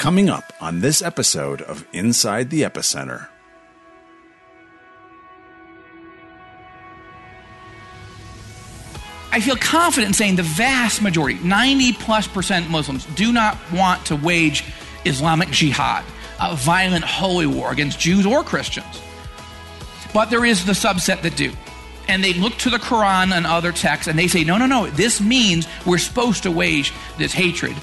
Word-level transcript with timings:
Coming 0.00 0.30
up 0.30 0.54
on 0.62 0.80
this 0.80 1.02
episode 1.02 1.60
of 1.60 1.86
Inside 1.92 2.48
the 2.48 2.62
Epicenter. 2.62 3.28
I 9.30 9.40
feel 9.40 9.56
confident 9.56 10.08
in 10.08 10.14
saying 10.14 10.36
the 10.36 10.42
vast 10.42 11.02
majority, 11.02 11.38
90 11.46 11.92
plus 11.92 12.26
percent 12.26 12.70
Muslims, 12.70 13.04
do 13.14 13.30
not 13.30 13.58
want 13.74 14.06
to 14.06 14.16
wage 14.16 14.64
Islamic 15.04 15.50
jihad, 15.50 16.02
a 16.40 16.56
violent 16.56 17.04
holy 17.04 17.46
war 17.46 17.70
against 17.70 18.00
Jews 18.00 18.24
or 18.24 18.42
Christians. 18.42 19.02
But 20.14 20.30
there 20.30 20.46
is 20.46 20.64
the 20.64 20.72
subset 20.72 21.20
that 21.20 21.36
do. 21.36 21.52
And 22.08 22.24
they 22.24 22.32
look 22.32 22.54
to 22.54 22.70
the 22.70 22.78
Quran 22.78 23.36
and 23.36 23.46
other 23.46 23.70
texts 23.70 24.08
and 24.08 24.18
they 24.18 24.28
say, 24.28 24.44
no, 24.44 24.56
no, 24.56 24.64
no, 24.64 24.86
this 24.86 25.20
means 25.20 25.68
we're 25.84 25.98
supposed 25.98 26.44
to 26.44 26.50
wage 26.50 26.90
this 27.18 27.34
hatred. 27.34 27.76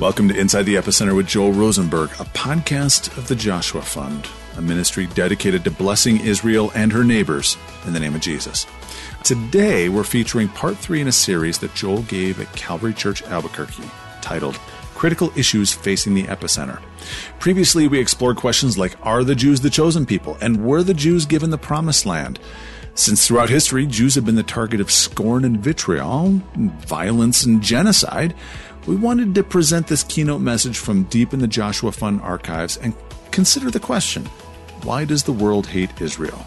Welcome 0.00 0.30
to 0.30 0.40
Inside 0.40 0.62
the 0.62 0.76
Epicenter 0.76 1.14
with 1.14 1.26
Joel 1.26 1.52
Rosenberg, 1.52 2.08
a 2.12 2.24
podcast 2.24 3.14
of 3.18 3.28
the 3.28 3.34
Joshua 3.34 3.82
Fund, 3.82 4.26
a 4.56 4.62
ministry 4.62 5.06
dedicated 5.08 5.62
to 5.64 5.70
blessing 5.70 6.20
Israel 6.20 6.72
and 6.74 6.90
her 6.90 7.04
neighbors 7.04 7.58
in 7.84 7.92
the 7.92 8.00
name 8.00 8.14
of 8.14 8.22
Jesus. 8.22 8.66
Today, 9.24 9.90
we're 9.90 10.02
featuring 10.04 10.48
part 10.48 10.78
three 10.78 11.02
in 11.02 11.08
a 11.08 11.12
series 11.12 11.58
that 11.58 11.74
Joel 11.74 12.00
gave 12.04 12.40
at 12.40 12.50
Calvary 12.56 12.94
Church 12.94 13.22
Albuquerque 13.24 13.82
titled 14.22 14.58
Critical 14.94 15.30
Issues 15.36 15.70
Facing 15.70 16.14
the 16.14 16.24
Epicenter. 16.24 16.80
Previously, 17.38 17.86
we 17.86 17.98
explored 17.98 18.38
questions 18.38 18.78
like 18.78 18.96
Are 19.02 19.22
the 19.22 19.34
Jews 19.34 19.60
the 19.60 19.68
chosen 19.68 20.06
people? 20.06 20.38
and 20.40 20.64
Were 20.64 20.82
the 20.82 20.94
Jews 20.94 21.26
given 21.26 21.50
the 21.50 21.58
promised 21.58 22.06
land? 22.06 22.40
Since 22.94 23.26
throughout 23.26 23.50
history, 23.50 23.86
Jews 23.86 24.14
have 24.16 24.24
been 24.24 24.34
the 24.34 24.42
target 24.42 24.80
of 24.80 24.90
scorn 24.90 25.44
and 25.44 25.58
vitriol, 25.58 26.40
violence 26.56 27.44
and 27.44 27.62
genocide, 27.62 28.34
we 28.90 28.96
wanted 28.96 29.36
to 29.36 29.44
present 29.44 29.86
this 29.86 30.02
keynote 30.02 30.40
message 30.40 30.76
from 30.76 31.04
deep 31.04 31.32
in 31.32 31.38
the 31.38 31.46
Joshua 31.46 31.92
Fund 31.92 32.20
archives 32.22 32.76
and 32.78 32.92
consider 33.30 33.70
the 33.70 33.78
question 33.78 34.26
why 34.82 35.04
does 35.04 35.22
the 35.22 35.32
world 35.32 35.68
hate 35.68 36.00
Israel? 36.00 36.44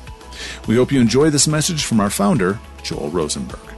We 0.67 0.75
hope 0.75 0.91
you 0.91 0.99
enjoy 0.99 1.29
this 1.29 1.47
message 1.47 1.85
from 1.85 2.01
our 2.01 2.09
founder, 2.09 2.59
Joel 2.83 3.11
Rosenberg. 3.11 3.72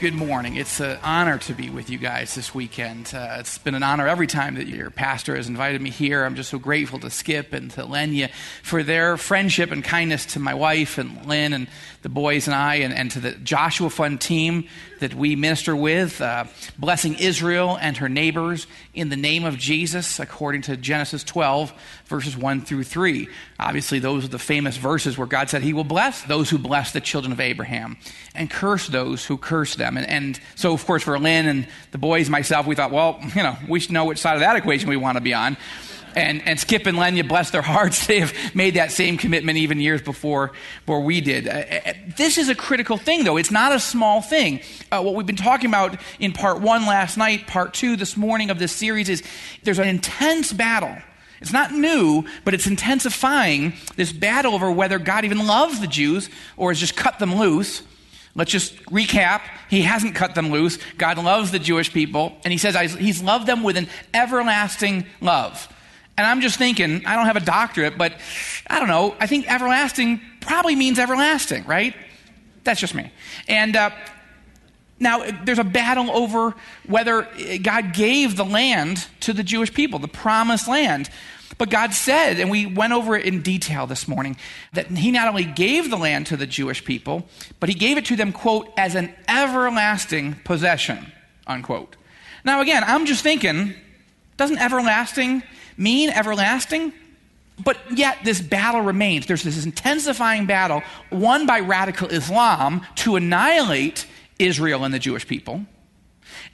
Good 0.00 0.14
morning. 0.14 0.56
It's 0.56 0.80
an 0.80 0.98
honor 1.02 1.36
to 1.36 1.52
be 1.52 1.68
with 1.68 1.90
you 1.90 1.98
guys 1.98 2.34
this 2.34 2.54
weekend. 2.54 3.12
Uh, 3.14 3.36
it's 3.40 3.58
been 3.58 3.74
an 3.74 3.82
honor 3.82 4.08
every 4.08 4.26
time 4.26 4.54
that 4.54 4.66
your 4.66 4.88
pastor 4.88 5.36
has 5.36 5.46
invited 5.46 5.82
me 5.82 5.90
here. 5.90 6.24
I'm 6.24 6.36
just 6.36 6.48
so 6.48 6.58
grateful 6.58 6.98
to 7.00 7.10
Skip 7.10 7.52
and 7.52 7.70
to 7.72 7.82
Lenya 7.82 8.30
for 8.62 8.82
their 8.82 9.18
friendship 9.18 9.70
and 9.70 9.84
kindness 9.84 10.24
to 10.24 10.38
my 10.38 10.54
wife 10.54 10.96
and 10.96 11.26
Lynn 11.26 11.52
and 11.52 11.68
the 12.00 12.08
boys 12.08 12.46
and 12.46 12.54
I, 12.54 12.76
and, 12.76 12.94
and 12.94 13.10
to 13.10 13.20
the 13.20 13.32
Joshua 13.32 13.90
Fund 13.90 14.22
team 14.22 14.66
that 15.00 15.12
we 15.12 15.36
minister 15.36 15.76
with, 15.76 16.22
uh, 16.22 16.46
blessing 16.78 17.16
Israel 17.16 17.76
and 17.78 17.98
her 17.98 18.08
neighbors 18.08 18.66
in 18.94 19.10
the 19.10 19.16
name 19.16 19.44
of 19.44 19.58
Jesus, 19.58 20.18
according 20.18 20.62
to 20.62 20.78
Genesis 20.78 21.22
12, 21.24 21.74
verses 22.06 22.38
1 22.38 22.62
through 22.62 22.84
3. 22.84 23.28
Obviously, 23.60 23.98
those 23.98 24.24
are 24.24 24.28
the 24.28 24.38
famous 24.38 24.76
verses 24.76 25.18
where 25.18 25.26
God 25.26 25.50
said 25.50 25.62
He 25.62 25.72
will 25.72 25.84
bless 25.84 26.22
those 26.22 26.50
who 26.50 26.58
bless 26.58 26.92
the 26.92 27.00
children 27.00 27.32
of 27.32 27.40
Abraham 27.40 27.98
and 28.34 28.50
curse 28.50 28.86
those 28.86 29.24
who 29.24 29.36
curse 29.36 29.74
them. 29.74 29.96
And, 29.96 30.06
and 30.08 30.40
so, 30.54 30.72
of 30.72 30.84
course, 30.86 31.02
for 31.02 31.18
Lynn 31.18 31.46
and 31.46 31.68
the 31.92 31.98
boys, 31.98 32.30
myself, 32.30 32.66
we 32.66 32.74
thought, 32.74 32.90
well, 32.90 33.20
you 33.34 33.42
know, 33.42 33.56
we 33.68 33.80
should 33.80 33.92
know 33.92 34.06
which 34.06 34.18
side 34.18 34.34
of 34.34 34.40
that 34.40 34.56
equation 34.56 34.88
we 34.88 34.96
want 34.96 35.16
to 35.16 35.20
be 35.20 35.34
on 35.34 35.56
and, 36.16 36.42
and 36.46 36.58
Skip 36.58 36.86
and 36.86 36.98
Lenya, 36.98 37.26
bless 37.26 37.50
their 37.50 37.62
hearts, 37.62 38.06
they 38.06 38.20
have 38.20 38.34
made 38.54 38.74
that 38.74 38.92
same 38.92 39.16
commitment 39.16 39.58
even 39.58 39.80
years 39.80 40.02
before, 40.02 40.52
before 40.84 41.00
we 41.02 41.20
did. 41.20 41.48
Uh, 41.48 41.50
uh, 41.50 41.92
this 42.16 42.38
is 42.38 42.48
a 42.48 42.54
critical 42.54 42.96
thing, 42.96 43.24
though. 43.24 43.36
It's 43.36 43.50
not 43.50 43.72
a 43.72 43.80
small 43.80 44.20
thing. 44.20 44.60
Uh, 44.90 45.02
what 45.02 45.14
we've 45.14 45.26
been 45.26 45.36
talking 45.36 45.70
about 45.70 46.00
in 46.18 46.32
part 46.32 46.60
one 46.60 46.86
last 46.86 47.16
night, 47.16 47.46
part 47.46 47.74
two 47.74 47.96
this 47.96 48.16
morning 48.16 48.50
of 48.50 48.58
this 48.58 48.72
series 48.72 49.08
is 49.08 49.22
there's 49.62 49.78
an 49.78 49.88
intense 49.88 50.52
battle. 50.52 50.96
It's 51.40 51.52
not 51.52 51.72
new, 51.72 52.24
but 52.44 52.52
it's 52.52 52.66
intensifying 52.66 53.72
this 53.96 54.12
battle 54.12 54.54
over 54.54 54.70
whether 54.70 54.98
God 54.98 55.24
even 55.24 55.46
loves 55.46 55.80
the 55.80 55.86
Jews 55.86 56.28
or 56.56 56.70
has 56.70 56.78
just 56.78 56.96
cut 56.96 57.18
them 57.18 57.34
loose. 57.34 57.82
Let's 58.34 58.50
just 58.50 58.76
recap. 58.86 59.40
He 59.68 59.82
hasn't 59.82 60.14
cut 60.14 60.34
them 60.34 60.50
loose. 60.50 60.78
God 60.98 61.18
loves 61.18 61.50
the 61.50 61.58
Jewish 61.58 61.92
people, 61.92 62.36
and 62.44 62.52
He 62.52 62.58
says 62.58 62.92
He's 62.94 63.22
loved 63.22 63.46
them 63.46 63.62
with 63.62 63.76
an 63.76 63.88
everlasting 64.14 65.06
love. 65.20 65.68
And 66.16 66.26
I'm 66.26 66.42
just 66.42 66.58
thinking, 66.58 67.04
I 67.06 67.16
don't 67.16 67.26
have 67.26 67.36
a 67.36 67.44
doctorate, 67.44 67.96
but 67.96 68.12
I 68.66 68.78
don't 68.78 68.88
know. 68.88 69.16
I 69.18 69.26
think 69.26 69.50
everlasting 69.50 70.20
probably 70.40 70.76
means 70.76 70.98
everlasting, 70.98 71.64
right? 71.64 71.94
That's 72.62 72.78
just 72.80 72.94
me. 72.94 73.10
And 73.48 73.74
uh, 73.74 73.90
now 75.00 75.24
there's 75.44 75.58
a 75.58 75.64
battle 75.64 76.10
over 76.10 76.54
whether 76.86 77.26
God 77.62 77.94
gave 77.94 78.36
the 78.36 78.44
land 78.44 79.06
to 79.20 79.32
the 79.32 79.42
Jewish 79.42 79.72
people, 79.72 79.98
the 79.98 80.08
promised 80.08 80.68
land. 80.68 81.10
But 81.58 81.68
God 81.68 81.92
said, 81.92 82.38
and 82.38 82.50
we 82.50 82.64
went 82.64 82.92
over 82.92 83.16
it 83.16 83.26
in 83.26 83.42
detail 83.42 83.86
this 83.86 84.06
morning, 84.06 84.36
that 84.72 84.86
He 84.86 85.10
not 85.10 85.28
only 85.28 85.44
gave 85.44 85.90
the 85.90 85.96
land 85.96 86.26
to 86.28 86.36
the 86.36 86.46
Jewish 86.46 86.84
people, 86.84 87.28
but 87.58 87.68
He 87.68 87.74
gave 87.74 87.98
it 87.98 88.06
to 88.06 88.16
them, 88.16 88.32
quote, 88.32 88.72
as 88.76 88.94
an 88.94 89.12
everlasting 89.28 90.36
possession, 90.44 91.12
unquote. 91.46 91.96
Now, 92.44 92.60
again, 92.60 92.82
I'm 92.86 93.04
just 93.04 93.22
thinking, 93.22 93.74
doesn't 94.36 94.58
everlasting 94.58 95.42
mean 95.76 96.10
everlasting? 96.10 96.94
But 97.62 97.76
yet, 97.94 98.18
this 98.24 98.40
battle 98.40 98.80
remains. 98.80 99.26
There's 99.26 99.42
this 99.42 99.62
intensifying 99.62 100.46
battle 100.46 100.82
one 101.10 101.44
by 101.44 101.60
radical 101.60 102.08
Islam 102.08 102.86
to 102.96 103.16
annihilate 103.16 104.06
Israel 104.40 104.84
and 104.84 104.92
the 104.92 104.98
Jewish 104.98 105.26
people, 105.26 105.64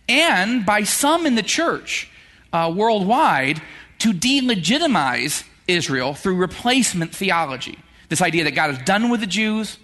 and 0.08 0.66
by 0.66 0.82
some 0.82 1.26
in 1.26 1.34
the 1.34 1.42
church 1.42 2.10
uh, 2.52 2.72
worldwide 2.74 3.62
to 3.98 4.12
delegitimize 4.12 5.44
Israel 5.66 6.14
through 6.14 6.36
replacement 6.36 7.14
theology. 7.14 7.78
This 8.08 8.22
idea 8.22 8.44
that 8.44 8.52
God 8.52 8.70
is 8.70 8.78
done 8.78 9.10
with 9.10 9.20
the 9.20 9.26
Jews, 9.26 9.78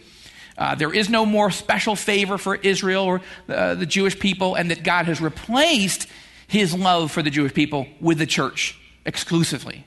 uh, 0.57 0.75
there 0.75 0.93
is 0.93 1.09
no 1.09 1.27
more 1.27 1.51
special 1.51 1.97
favor 1.97 2.39
for 2.39 2.57
Israel 2.57 3.05
or 3.05 3.21
uh, 3.49 3.75
the 3.75 3.87
Jewish 3.87 4.19
people, 4.19 4.55
and 4.55 4.71
that 4.71 4.85
God 4.85 5.07
has 5.07 5.21
replaced 5.21 6.09
his 6.47 6.75
love 6.75 7.11
for 7.11 7.23
the 7.23 7.31
Jewish 7.31 7.55
people 7.55 7.87
with 8.01 8.19
the 8.19 8.27
church 8.27 8.79
exclusively. 9.05 9.87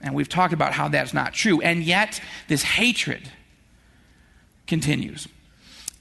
And 0.00 0.14
we've 0.14 0.28
talked 0.28 0.52
about 0.52 0.72
how 0.72 0.88
that's 0.88 1.14
not 1.14 1.32
true. 1.32 1.60
And 1.60 1.84
yet, 1.84 2.20
this 2.48 2.62
hatred 2.62 3.30
continues. 4.66 5.28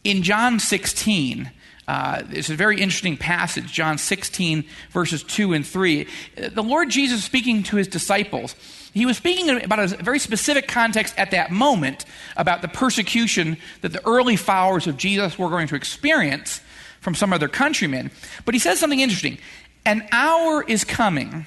In 0.04 0.24
John 0.24 0.60
16, 0.60 1.52
uh, 1.88 2.24
it's 2.32 2.50
a 2.50 2.56
very 2.56 2.80
interesting 2.80 3.18
passage, 3.18 3.72
John 3.72 3.98
16, 3.98 4.64
verses 4.92 5.24
2 5.24 5.54
and 5.54 5.66
3. 5.66 6.08
The 6.54 6.64
Lord 6.64 6.90
Jesus 6.90 7.24
speaking 7.24 7.64
to 7.64 7.76
his 7.76 7.88
disciples, 7.88 8.56
he 8.94 9.06
was 9.06 9.18
speaking 9.18 9.64
about 9.64 9.80
a 9.80 9.88
very 9.98 10.20
specific 10.20 10.68
context 10.68 11.14
at 11.18 11.32
that 11.32 11.52
moment 11.52 12.06
about 12.36 12.62
the 12.62 12.68
persecution 12.68 13.58
that 13.82 13.94
the 13.94 14.06
early 14.08 14.36
followers 14.36 14.88
of 14.88 14.98
Jesus 14.98 15.38
were 15.38 15.50
going 15.50 15.68
to 15.68 15.76
experience 15.76 16.62
from 17.00 17.16
some 17.16 17.34
of 17.34 17.40
their 17.40 17.50
countrymen. 17.50 18.12
But 18.46 18.56
he 18.56 18.60
says 18.60 18.80
something 18.80 19.00
interesting. 19.00 19.38
An 19.86 20.08
hour 20.12 20.64
is 20.64 20.84
coming 20.84 21.46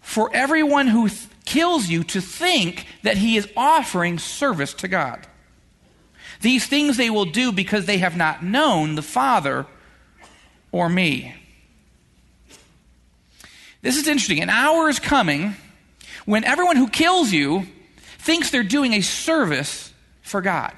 for 0.00 0.30
everyone 0.34 0.88
who 0.88 1.08
th- 1.08 1.22
kills 1.44 1.88
you 1.88 2.04
to 2.04 2.20
think 2.20 2.86
that 3.02 3.16
he 3.16 3.36
is 3.36 3.48
offering 3.56 4.18
service 4.18 4.74
to 4.74 4.88
God. 4.88 5.26
These 6.44 6.66
things 6.66 6.98
they 6.98 7.08
will 7.08 7.24
do 7.24 7.52
because 7.52 7.86
they 7.86 7.96
have 7.96 8.18
not 8.18 8.44
known 8.44 8.96
the 8.96 9.02
Father 9.02 9.64
or 10.72 10.90
me. 10.90 11.34
This 13.80 13.96
is 13.96 14.06
interesting. 14.06 14.42
An 14.42 14.50
hour 14.50 14.90
is 14.90 14.98
coming 14.98 15.56
when 16.26 16.44
everyone 16.44 16.76
who 16.76 16.90
kills 16.90 17.32
you 17.32 17.66
thinks 18.18 18.50
they're 18.50 18.62
doing 18.62 18.92
a 18.92 19.00
service 19.00 19.90
for 20.20 20.42
God. 20.42 20.74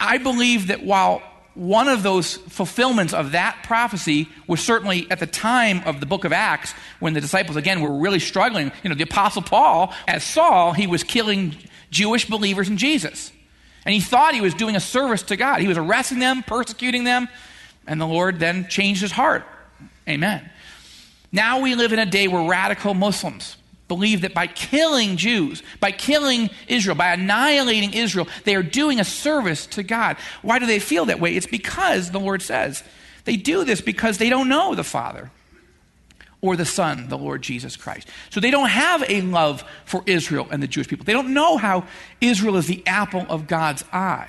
I 0.00 0.18
believe 0.18 0.66
that 0.66 0.82
while 0.82 1.22
one 1.54 1.86
of 1.86 2.02
those 2.02 2.34
fulfillments 2.34 3.14
of 3.14 3.30
that 3.30 3.60
prophecy 3.62 4.28
was 4.48 4.58
certainly 4.58 5.08
at 5.08 5.20
the 5.20 5.26
time 5.28 5.82
of 5.86 6.00
the 6.00 6.06
book 6.06 6.24
of 6.24 6.32
Acts 6.32 6.74
when 6.98 7.12
the 7.12 7.20
disciples, 7.20 7.56
again, 7.56 7.80
were 7.80 7.96
really 7.96 8.18
struggling. 8.18 8.72
You 8.82 8.90
know, 8.90 8.96
the 8.96 9.04
Apostle 9.04 9.42
Paul, 9.42 9.94
as 10.08 10.24
Saul, 10.24 10.72
he 10.72 10.88
was 10.88 11.04
killing 11.04 11.54
Jewish 11.92 12.28
believers 12.28 12.68
in 12.68 12.76
Jesus. 12.76 13.30
And 13.84 13.94
he 13.94 14.00
thought 14.00 14.34
he 14.34 14.40
was 14.40 14.54
doing 14.54 14.76
a 14.76 14.80
service 14.80 15.22
to 15.24 15.36
God. 15.36 15.60
He 15.60 15.68
was 15.68 15.78
arresting 15.78 16.18
them, 16.18 16.42
persecuting 16.42 17.04
them, 17.04 17.28
and 17.86 18.00
the 18.00 18.06
Lord 18.06 18.38
then 18.38 18.68
changed 18.68 19.00
his 19.00 19.12
heart. 19.12 19.44
Amen. 20.08 20.48
Now 21.32 21.60
we 21.60 21.74
live 21.74 21.92
in 21.92 21.98
a 21.98 22.06
day 22.06 22.28
where 22.28 22.48
radical 22.48 22.94
Muslims, 22.94 23.56
believe 23.88 24.22
that 24.22 24.34
by 24.34 24.46
killing 24.46 25.16
Jews, 25.16 25.62
by 25.80 25.92
killing 25.92 26.50
Israel, 26.68 26.96
by 26.96 27.12
annihilating 27.12 27.92
Israel, 27.92 28.28
they 28.44 28.54
are 28.54 28.62
doing 28.62 29.00
a 29.00 29.04
service 29.04 29.66
to 29.68 29.82
God. 29.82 30.16
Why 30.42 30.58
do 30.58 30.66
they 30.66 30.78
feel 30.78 31.06
that 31.06 31.20
way? 31.20 31.36
It's 31.36 31.46
because 31.46 32.10
the 32.10 32.20
Lord 32.20 32.40
says 32.40 32.82
they 33.24 33.36
do 33.36 33.64
this 33.64 33.80
because 33.80 34.18
they 34.18 34.30
don't 34.30 34.48
know 34.48 34.74
the 34.74 34.84
Father 34.84 35.30
or 36.42 36.56
the 36.56 36.66
Son, 36.66 37.08
the 37.08 37.16
Lord 37.16 37.40
Jesus 37.40 37.76
Christ. 37.76 38.08
So 38.30 38.40
they 38.40 38.50
don't 38.50 38.68
have 38.68 39.04
a 39.08 39.22
love 39.22 39.64
for 39.84 40.02
Israel 40.06 40.48
and 40.50 40.62
the 40.62 40.66
Jewish 40.66 40.88
people. 40.88 41.04
They 41.04 41.12
don't 41.12 41.32
know 41.32 41.56
how 41.56 41.86
Israel 42.20 42.56
is 42.56 42.66
the 42.66 42.84
apple 42.86 43.24
of 43.28 43.46
God's 43.46 43.84
eye. 43.92 44.28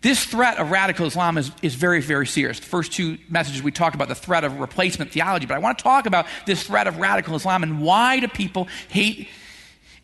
This 0.00 0.24
threat 0.24 0.58
of 0.58 0.70
radical 0.70 1.06
Islam 1.06 1.36
is, 1.36 1.50
is 1.60 1.74
very, 1.74 2.00
very 2.00 2.26
serious. 2.26 2.58
The 2.58 2.66
first 2.66 2.92
two 2.92 3.18
messages 3.28 3.62
we 3.62 3.70
talked 3.70 3.94
about 3.94 4.08
the 4.08 4.14
threat 4.14 4.44
of 4.44 4.58
replacement 4.60 5.10
theology, 5.10 5.44
but 5.44 5.54
I 5.54 5.58
want 5.58 5.76
to 5.78 5.84
talk 5.84 6.06
about 6.06 6.26
this 6.46 6.62
threat 6.62 6.86
of 6.86 6.98
radical 6.98 7.34
Islam 7.34 7.62
and 7.62 7.82
why 7.82 8.20
do 8.20 8.28
people 8.28 8.68
hate 8.88 9.28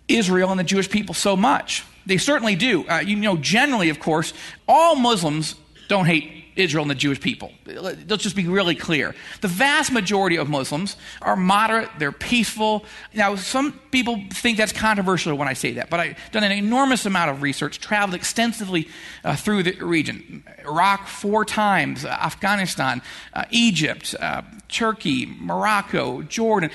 Israel 0.07 0.51
and 0.51 0.61
the 0.61 0.65
Jewish 0.65 0.91
people 0.91 1.15
so 1.15 1.37
much? 1.37 1.85
They 2.07 2.19
certainly 2.19 2.57
do. 2.57 2.87
Uh, 2.87 2.99
you 2.99 3.17
know, 3.17 3.37
generally, 3.37 3.89
of 3.89 4.01
course, 4.01 4.35
all 4.69 4.97
Muslims 4.97 5.55
don't 5.89 6.05
hate 6.05 6.44
Israel 6.57 6.83
and 6.83 6.91
the 6.91 6.95
Jewish 6.95 7.21
people. 7.21 7.53
Let's 7.67 8.23
just 8.23 8.37
be 8.37 8.47
really 8.47 8.75
clear. 8.75 9.15
The 9.41 9.49
vast 9.49 9.93
majority 9.93 10.37
of 10.37 10.49
Muslims 10.49 10.97
are 11.23 11.37
moderate, 11.37 11.91
they're 11.99 12.13
peaceful. 12.13 12.85
Now, 13.13 13.35
some 13.37 13.73
people 13.91 14.23
think 14.33 14.59
that's 14.59 14.73
controversial 14.73 15.37
when 15.37 15.49
I 15.49 15.55
say 15.55 15.73
that, 15.73 15.91
but 15.91 16.01
I've 16.01 16.17
done 16.33 16.45
an 16.45 16.53
enormous 16.53 17.07
amount 17.07 17.31
of 17.31 17.43
research, 17.43 17.81
traveled 17.81 18.15
extensively 18.15 18.89
uh, 19.25 19.37
through 19.37 19.65
the 19.65 19.73
region 19.85 20.45
Iraq 20.65 21.07
four 21.07 21.45
times, 21.45 22.05
uh, 22.05 22.09
Afghanistan, 22.09 23.03
uh, 23.33 23.45
Egypt, 23.51 24.15
uh, 24.21 24.43
Turkey, 24.69 25.27
Morocco, 25.27 26.23
Jordan. 26.23 26.71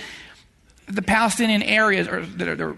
The 0.88 1.02
Palestinian 1.02 1.64
areas 1.64 2.08
are, 2.08 2.26
that 2.26 2.62
are, 2.62 2.78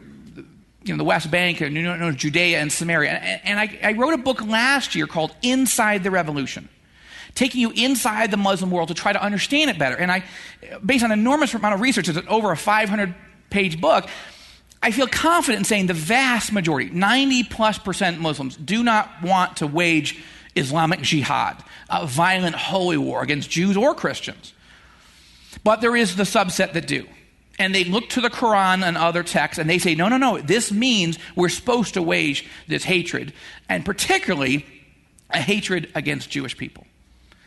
you 0.84 0.94
know, 0.94 0.98
the 0.98 1.04
West 1.04 1.32
Bank, 1.32 1.62
and 1.62 1.76
you 1.76 1.82
know, 1.82 2.12
Judea 2.12 2.60
and 2.60 2.72
Samaria. 2.72 3.12
And, 3.12 3.42
and 3.44 3.60
I, 3.60 3.80
I 3.84 3.94
wrote 3.94 4.14
a 4.14 4.18
book 4.18 4.46
last 4.46 4.96
year 4.96 5.08
called 5.08 5.34
Inside 5.42 6.04
the 6.04 6.12
Revolution 6.12 6.70
taking 7.36 7.62
you 7.62 7.72
inside 7.72 8.32
the 8.32 8.38
Muslim 8.38 8.72
world 8.72 8.90
to 8.90 8.94
try 8.94 9.14
to 9.14 9.22
understand 9.22 9.70
it 9.70 9.80
better. 9.80 9.96
And 9.96 10.12
I, 10.12 10.24
based 10.86 11.04
on 11.04 11.12
an 11.12 11.20
enormous 11.20 11.54
amount 11.54 11.76
of 11.76 11.82
research, 11.82 12.10
it's 12.10 12.20
over 12.28 12.52
a 12.52 12.58
500 12.58 13.14
page 13.50 13.80
book. 13.80 14.08
I 14.84 14.92
feel 14.92 15.08
confident 15.08 15.60
in 15.60 15.66
saying 15.66 15.88
the 15.88 15.94
vast 15.94 16.52
majority, 16.52 16.90
90 16.90 17.44
plus 17.44 17.78
percent 17.78 18.20
Muslims, 18.20 18.56
do 18.58 18.84
not 18.84 19.10
want 19.22 19.58
to 19.58 19.68
wage 19.68 20.22
Islamic 20.56 21.02
jihad, 21.02 21.64
a 21.90 22.06
violent 22.08 22.56
holy 22.56 22.98
war 22.98 23.22
against 23.22 23.50
Jews 23.50 23.78
or 23.78 23.94
Christians. 23.94 24.54
But 25.64 25.82
there 25.82 25.96
is 25.96 26.16
the 26.16 26.24
subset 26.24 26.74
that 26.74 26.88
do. 26.88 27.06
And 27.60 27.76
they 27.76 27.84
look 27.84 28.10
to 28.10 28.22
the 28.22 28.30
Quran 28.30 28.84
and 28.84 28.98
other 28.98 29.22
texts 29.22 29.60
and 29.60 29.70
they 29.70 29.78
say, 29.78 29.94
no, 29.94 30.08
no, 30.08 30.18
no, 30.18 30.40
this 30.40 30.72
means 30.72 31.20
we're 31.36 31.50
supposed 31.50 31.94
to 31.94 32.02
wage 32.02 32.48
this 32.68 32.84
hatred, 32.84 33.34
and 33.70 33.86
particularly 33.86 34.66
a 35.30 35.40
hatred 35.40 35.92
against 35.94 36.30
Jewish 36.30 36.58
people. 36.58 36.86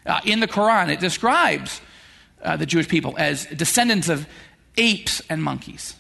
Uh, 0.07 0.21
in 0.25 0.41
the 0.41 0.49
Quran, 0.49 0.91
it 0.91 1.01
describes 1.01 1.81
uh, 2.43 2.57
the 2.57 2.67
Jewish 2.67 2.89
people 2.89 3.15
as 3.19 3.47
descendants 3.47 4.09
of 4.09 4.27
apes 4.77 5.23
and 5.31 5.43
monkeys. 5.43 5.95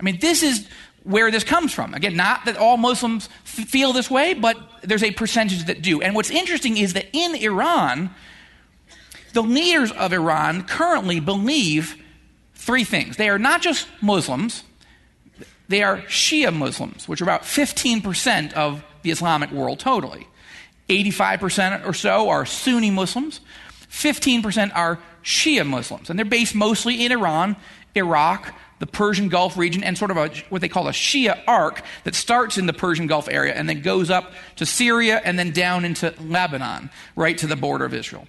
I 0.00 0.02
mean, 0.02 0.18
this 0.20 0.42
is 0.42 0.66
where 1.04 1.30
this 1.30 1.44
comes 1.44 1.72
from. 1.72 1.94
Again, 1.94 2.16
not 2.16 2.46
that 2.46 2.56
all 2.56 2.76
Muslims 2.76 3.28
f- 3.44 3.68
feel 3.68 3.92
this 3.92 4.10
way, 4.10 4.34
but 4.34 4.56
there's 4.82 5.02
a 5.02 5.10
percentage 5.10 5.66
that 5.66 5.82
do. 5.82 6.00
And 6.00 6.14
what's 6.14 6.30
interesting 6.30 6.76
is 6.78 6.94
that 6.94 7.06
in 7.12 7.34
Iran, 7.34 8.10
the 9.34 9.42
leaders 9.42 9.92
of 9.92 10.12
Iran 10.12 10.64
currently 10.64 11.20
believe 11.20 12.02
three 12.54 12.84
things. 12.84 13.16
They 13.18 13.28
are 13.28 13.38
not 13.38 13.60
just 13.60 13.86
Muslims, 14.00 14.62
they 15.68 15.82
are 15.82 15.98
Shia 16.02 16.54
Muslims, 16.54 17.08
which 17.08 17.20
are 17.20 17.24
about 17.24 17.42
15% 17.42 18.52
of 18.54 18.82
the 19.02 19.10
Islamic 19.10 19.50
world 19.50 19.78
totally. 19.78 20.26
85% 20.88 21.86
or 21.86 21.94
so 21.94 22.28
are 22.28 22.44
Sunni 22.44 22.90
Muslims, 22.90 23.40
15% 23.90 24.74
are 24.74 24.98
Shia 25.22 25.66
Muslims, 25.66 26.10
and 26.10 26.18
they're 26.18 26.24
based 26.26 26.54
mostly 26.54 27.04
in 27.04 27.12
Iran, 27.12 27.56
Iraq, 27.94 28.54
the 28.80 28.86
Persian 28.86 29.28
Gulf 29.28 29.56
region, 29.56 29.82
and 29.82 29.96
sort 29.96 30.10
of 30.10 30.16
a, 30.16 30.30
what 30.50 30.60
they 30.60 30.68
call 30.68 30.88
a 30.88 30.92
Shia 30.92 31.40
arc 31.46 31.82
that 32.02 32.14
starts 32.14 32.58
in 32.58 32.66
the 32.66 32.72
Persian 32.72 33.06
Gulf 33.06 33.28
area 33.28 33.54
and 33.54 33.68
then 33.68 33.80
goes 33.80 34.10
up 34.10 34.32
to 34.56 34.66
Syria 34.66 35.20
and 35.24 35.38
then 35.38 35.52
down 35.52 35.84
into 35.84 36.12
Lebanon, 36.20 36.90
right 37.16 37.38
to 37.38 37.46
the 37.46 37.56
border 37.56 37.84
of 37.84 37.94
Israel. 37.94 38.26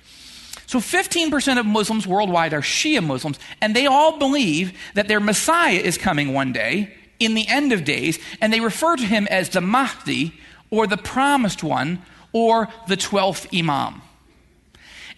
So 0.67 0.79
15% 0.79 1.59
of 1.59 1.65
Muslims 1.65 2.07
worldwide 2.07 2.53
are 2.53 2.61
Shia 2.61 3.03
Muslims, 3.05 3.39
and 3.61 3.75
they 3.75 3.85
all 3.85 4.17
believe 4.17 4.77
that 4.93 5.07
their 5.07 5.19
Messiah 5.19 5.77
is 5.77 5.97
coming 5.97 6.33
one 6.33 6.53
day 6.53 6.93
in 7.19 7.33
the 7.33 7.47
end 7.47 7.71
of 7.71 7.83
days, 7.83 8.19
and 8.41 8.51
they 8.51 8.59
refer 8.59 8.95
to 8.95 9.03
him 9.03 9.27
as 9.27 9.49
the 9.49 9.61
Mahdi 9.61 10.33
or 10.69 10.87
the 10.87 10.97
promised 10.97 11.63
one 11.63 12.01
or 12.35 12.67
the 12.89 12.97
12th 12.97 13.57
Imam. 13.57 14.01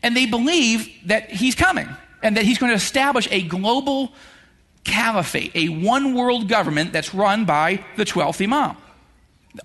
And 0.04 0.16
they 0.16 0.28
believe 0.28 0.88
that 1.08 1.32
he's 1.32 1.56
coming 1.56 1.90
and 2.22 2.38
that 2.38 2.46
he's 2.46 2.60
going 2.60 2.70
to 2.70 2.76
establish 2.76 3.28
a 3.32 3.42
global 3.42 4.12
caliphate, 4.84 5.52
a 5.56 5.70
one 5.70 6.14
world 6.14 6.48
government 6.48 6.94
that's 6.94 7.16
run 7.16 7.46
by 7.46 7.84
the 7.96 8.06
12th 8.06 8.40
Imam. 8.44 8.78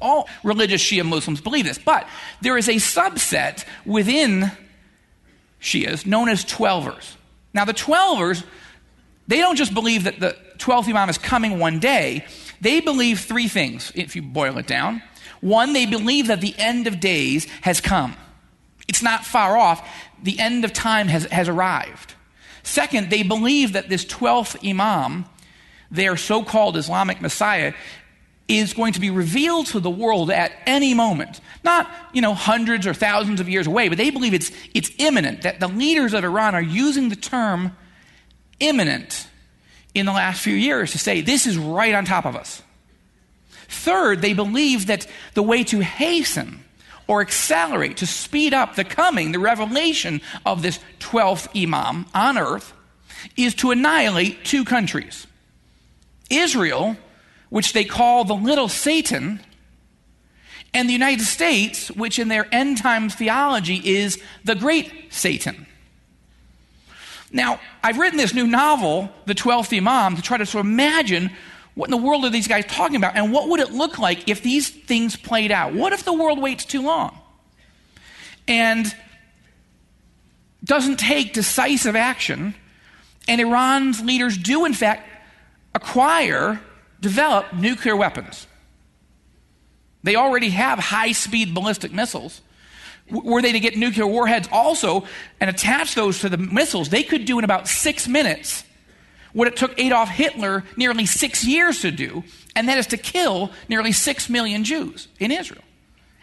All 0.00 0.30
religious 0.42 0.82
Shia 0.82 1.04
Muslims 1.04 1.42
believe 1.42 1.66
this, 1.66 1.76
but 1.76 2.08
there 2.40 2.56
is 2.56 2.68
a 2.68 2.76
subset 2.76 3.66
within 3.84 4.50
Shias 5.60 6.06
known 6.06 6.30
as 6.30 6.46
Twelvers. 6.46 7.16
Now, 7.52 7.66
the 7.66 7.74
Twelvers, 7.74 8.44
they 9.28 9.36
don't 9.36 9.56
just 9.56 9.74
believe 9.74 10.04
that 10.04 10.20
the 10.20 10.38
12th 10.56 10.88
Imam 10.88 11.10
is 11.10 11.18
coming 11.18 11.58
one 11.58 11.80
day, 11.80 12.24
they 12.62 12.80
believe 12.80 13.20
three 13.20 13.48
things, 13.48 13.92
if 13.94 14.16
you 14.16 14.22
boil 14.22 14.56
it 14.56 14.66
down. 14.66 15.02
One, 15.42 15.72
they 15.72 15.86
believe 15.86 16.28
that 16.28 16.40
the 16.40 16.54
end 16.56 16.86
of 16.86 17.00
days 17.00 17.46
has 17.62 17.80
come. 17.80 18.16
It's 18.88 19.02
not 19.02 19.26
far 19.26 19.58
off. 19.58 19.86
The 20.22 20.38
end 20.38 20.64
of 20.64 20.72
time 20.72 21.08
has, 21.08 21.24
has 21.24 21.48
arrived. 21.48 22.14
Second, 22.62 23.10
they 23.10 23.24
believe 23.24 23.72
that 23.72 23.88
this 23.88 24.04
12th 24.04 24.66
Imam, 24.66 25.24
their 25.90 26.16
so 26.16 26.44
called 26.44 26.76
Islamic 26.76 27.20
Messiah, 27.20 27.74
is 28.46 28.72
going 28.72 28.92
to 28.92 29.00
be 29.00 29.10
revealed 29.10 29.66
to 29.66 29.80
the 29.80 29.90
world 29.90 30.30
at 30.30 30.52
any 30.64 30.94
moment. 30.94 31.40
Not, 31.64 31.90
you 32.12 32.22
know, 32.22 32.34
hundreds 32.34 32.86
or 32.86 32.94
thousands 32.94 33.40
of 33.40 33.48
years 33.48 33.66
away, 33.66 33.88
but 33.88 33.98
they 33.98 34.10
believe 34.10 34.34
it's, 34.34 34.52
it's 34.74 34.92
imminent, 34.98 35.42
that 35.42 35.58
the 35.58 35.68
leaders 35.68 36.14
of 36.14 36.22
Iran 36.22 36.54
are 36.54 36.62
using 36.62 37.08
the 37.08 37.16
term 37.16 37.76
imminent 38.60 39.26
in 39.92 40.06
the 40.06 40.12
last 40.12 40.40
few 40.40 40.54
years 40.54 40.92
to 40.92 40.98
say 40.98 41.20
this 41.20 41.48
is 41.48 41.58
right 41.58 41.94
on 41.94 42.04
top 42.04 42.26
of 42.26 42.36
us. 42.36 42.62
Third, 43.72 44.20
they 44.20 44.34
believe 44.34 44.86
that 44.86 45.06
the 45.34 45.42
way 45.42 45.64
to 45.64 45.80
hasten 45.80 46.62
or 47.08 47.20
accelerate, 47.20 47.96
to 47.96 48.06
speed 48.06 48.54
up 48.54 48.76
the 48.76 48.84
coming, 48.84 49.32
the 49.32 49.38
revelation 49.38 50.20
of 50.46 50.62
this 50.62 50.78
12th 51.00 51.48
Imam 51.60 52.06
on 52.14 52.38
earth, 52.38 52.72
is 53.36 53.54
to 53.56 53.70
annihilate 53.70 54.44
two 54.44 54.64
countries 54.64 55.26
Israel, 56.30 56.96
which 57.48 57.72
they 57.72 57.84
call 57.84 58.24
the 58.24 58.34
little 58.34 58.68
Satan, 58.68 59.40
and 60.74 60.88
the 60.88 60.92
United 60.92 61.24
States, 61.24 61.90
which 61.90 62.18
in 62.18 62.28
their 62.28 62.46
end 62.52 62.78
time 62.78 63.08
theology 63.08 63.80
is 63.84 64.22
the 64.44 64.54
great 64.54 64.90
Satan. 65.10 65.66
Now, 67.30 67.60
I've 67.82 67.98
written 67.98 68.18
this 68.18 68.34
new 68.34 68.46
novel, 68.46 69.10
The 69.24 69.34
Twelfth 69.34 69.72
Imam, 69.72 70.16
to 70.16 70.22
try 70.22 70.36
to 70.36 70.46
sort 70.46 70.66
of 70.66 70.70
imagine 70.70 71.30
what 71.74 71.86
in 71.86 71.90
the 71.90 72.06
world 72.06 72.24
are 72.24 72.30
these 72.30 72.48
guys 72.48 72.66
talking 72.66 72.96
about? 72.96 73.16
And 73.16 73.32
what 73.32 73.48
would 73.48 73.60
it 73.60 73.72
look 73.72 73.98
like 73.98 74.28
if 74.28 74.42
these 74.42 74.68
things 74.68 75.16
played 75.16 75.50
out? 75.50 75.72
What 75.72 75.92
if 75.92 76.04
the 76.04 76.12
world 76.12 76.40
waits 76.40 76.64
too 76.64 76.82
long 76.82 77.18
and 78.46 78.94
doesn't 80.62 80.98
take 80.98 81.32
decisive 81.32 81.96
action, 81.96 82.54
and 83.26 83.40
Iran's 83.40 84.02
leaders 84.02 84.36
do, 84.36 84.64
in 84.64 84.74
fact, 84.74 85.08
acquire, 85.74 86.60
develop 87.00 87.52
nuclear 87.54 87.96
weapons? 87.96 88.46
They 90.02 90.16
already 90.16 90.50
have 90.50 90.78
high 90.78 91.12
speed 91.12 91.54
ballistic 91.54 91.92
missiles. 91.92 92.42
Were 93.10 93.40
they 93.40 93.52
to 93.52 93.60
get 93.60 93.76
nuclear 93.76 94.06
warheads 94.06 94.48
also 94.52 95.04
and 95.40 95.48
attach 95.48 95.94
those 95.94 96.20
to 96.20 96.28
the 96.28 96.38
missiles, 96.38 96.90
they 96.90 97.02
could 97.02 97.24
do 97.24 97.38
in 97.38 97.44
about 97.44 97.66
six 97.66 98.06
minutes 98.06 98.64
what 99.32 99.48
it 99.48 99.56
took 99.56 99.78
Adolf 99.78 100.08
Hitler 100.08 100.64
nearly 100.76 101.06
six 101.06 101.44
years 101.44 101.80
to 101.82 101.90
do, 101.90 102.24
and 102.54 102.68
that 102.68 102.78
is 102.78 102.86
to 102.88 102.96
kill 102.96 103.50
nearly 103.68 103.92
six 103.92 104.28
million 104.28 104.64
Jews 104.64 105.08
in 105.18 105.30
Israel. 105.30 105.62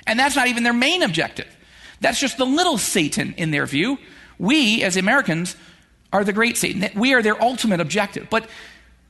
And 0.06 0.20
that's 0.20 0.36
not 0.36 0.48
even 0.48 0.64
their 0.64 0.74
main 0.74 1.04
objective. 1.04 1.48
That's 2.02 2.20
just 2.20 2.38
the 2.38 2.46
little 2.46 2.78
Satan 2.78 3.34
in 3.38 3.52
their 3.52 3.66
view. 3.66 3.98
We, 4.38 4.84
as 4.84 4.98
Americans, 4.98 5.56
are 6.12 6.24
the 6.24 6.34
great 6.34 6.58
Satan. 6.58 6.90
We 6.96 7.14
are 7.14 7.22
their 7.22 7.42
ultimate 7.42 7.80
objective. 7.80 8.28
But 8.30 8.50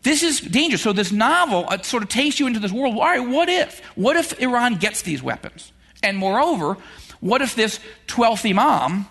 this 0.02 0.24
is 0.24 0.40
dangerous. 0.40 0.82
So, 0.82 0.94
this 0.94 1.12
novel 1.12 1.66
uh, 1.68 1.82
sort 1.82 2.04
of 2.04 2.10
takes 2.10 2.40
you 2.40 2.48
into 2.48 2.60
this 2.60 2.72
world. 2.72 2.96
All 2.96 3.02
right, 3.02 3.20
what 3.20 3.50
if? 3.50 3.86
What 3.96 4.16
if 4.16 4.40
Iran 4.42 4.76
gets 4.76 5.02
these 5.02 5.22
weapons? 5.22 5.72
And 6.02 6.18
moreover, 6.18 6.78
what 7.20 7.42
if 7.42 7.56
this 7.56 7.80
12th 8.08 8.50
Imam 8.50 9.06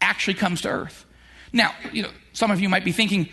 actually 0.00 0.34
comes 0.34 0.62
to 0.62 0.68
earth? 0.68 1.04
Now, 1.52 1.74
you 1.92 2.02
know, 2.02 2.10
some 2.32 2.50
of 2.50 2.60
you 2.60 2.68
might 2.68 2.84
be 2.84 2.92
thinking, 2.92 3.28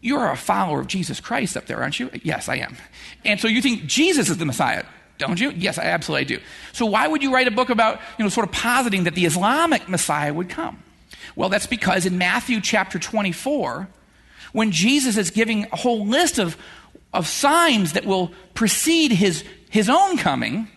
you're 0.00 0.30
a 0.30 0.36
follower 0.36 0.80
of 0.80 0.86
Jesus 0.86 1.20
Christ 1.20 1.56
up 1.56 1.66
there, 1.66 1.80
aren't 1.82 1.98
you? 2.00 2.10
Yes, 2.22 2.48
I 2.48 2.56
am. 2.56 2.76
And 3.24 3.40
so 3.40 3.48
you 3.48 3.62
think 3.62 3.86
Jesus 3.86 4.28
is 4.28 4.36
the 4.38 4.46
Messiah, 4.46 4.84
don't 5.18 5.40
you? 5.40 5.50
Yes, 5.50 5.78
I 5.78 5.84
absolutely 5.84 6.36
do. 6.36 6.42
So 6.72 6.86
why 6.86 7.06
would 7.06 7.22
you 7.22 7.32
write 7.32 7.48
a 7.48 7.50
book 7.50 7.70
about, 7.70 8.00
you 8.18 8.24
know, 8.24 8.28
sort 8.28 8.46
of 8.46 8.52
positing 8.52 9.04
that 9.04 9.14
the 9.14 9.26
Islamic 9.26 9.88
Messiah 9.88 10.32
would 10.32 10.48
come? 10.48 10.82
Well, 11.36 11.48
that's 11.48 11.66
because 11.66 12.06
in 12.06 12.18
Matthew 12.18 12.60
chapter 12.60 12.98
24, 12.98 13.88
when 14.52 14.70
Jesus 14.72 15.16
is 15.16 15.30
giving 15.30 15.66
a 15.72 15.76
whole 15.76 16.06
list 16.06 16.38
of, 16.38 16.56
of 17.12 17.26
signs 17.26 17.92
that 17.92 18.04
will 18.04 18.32
precede 18.54 19.12
his, 19.12 19.44
his 19.70 19.88
own 19.88 20.16
coming, 20.16 20.68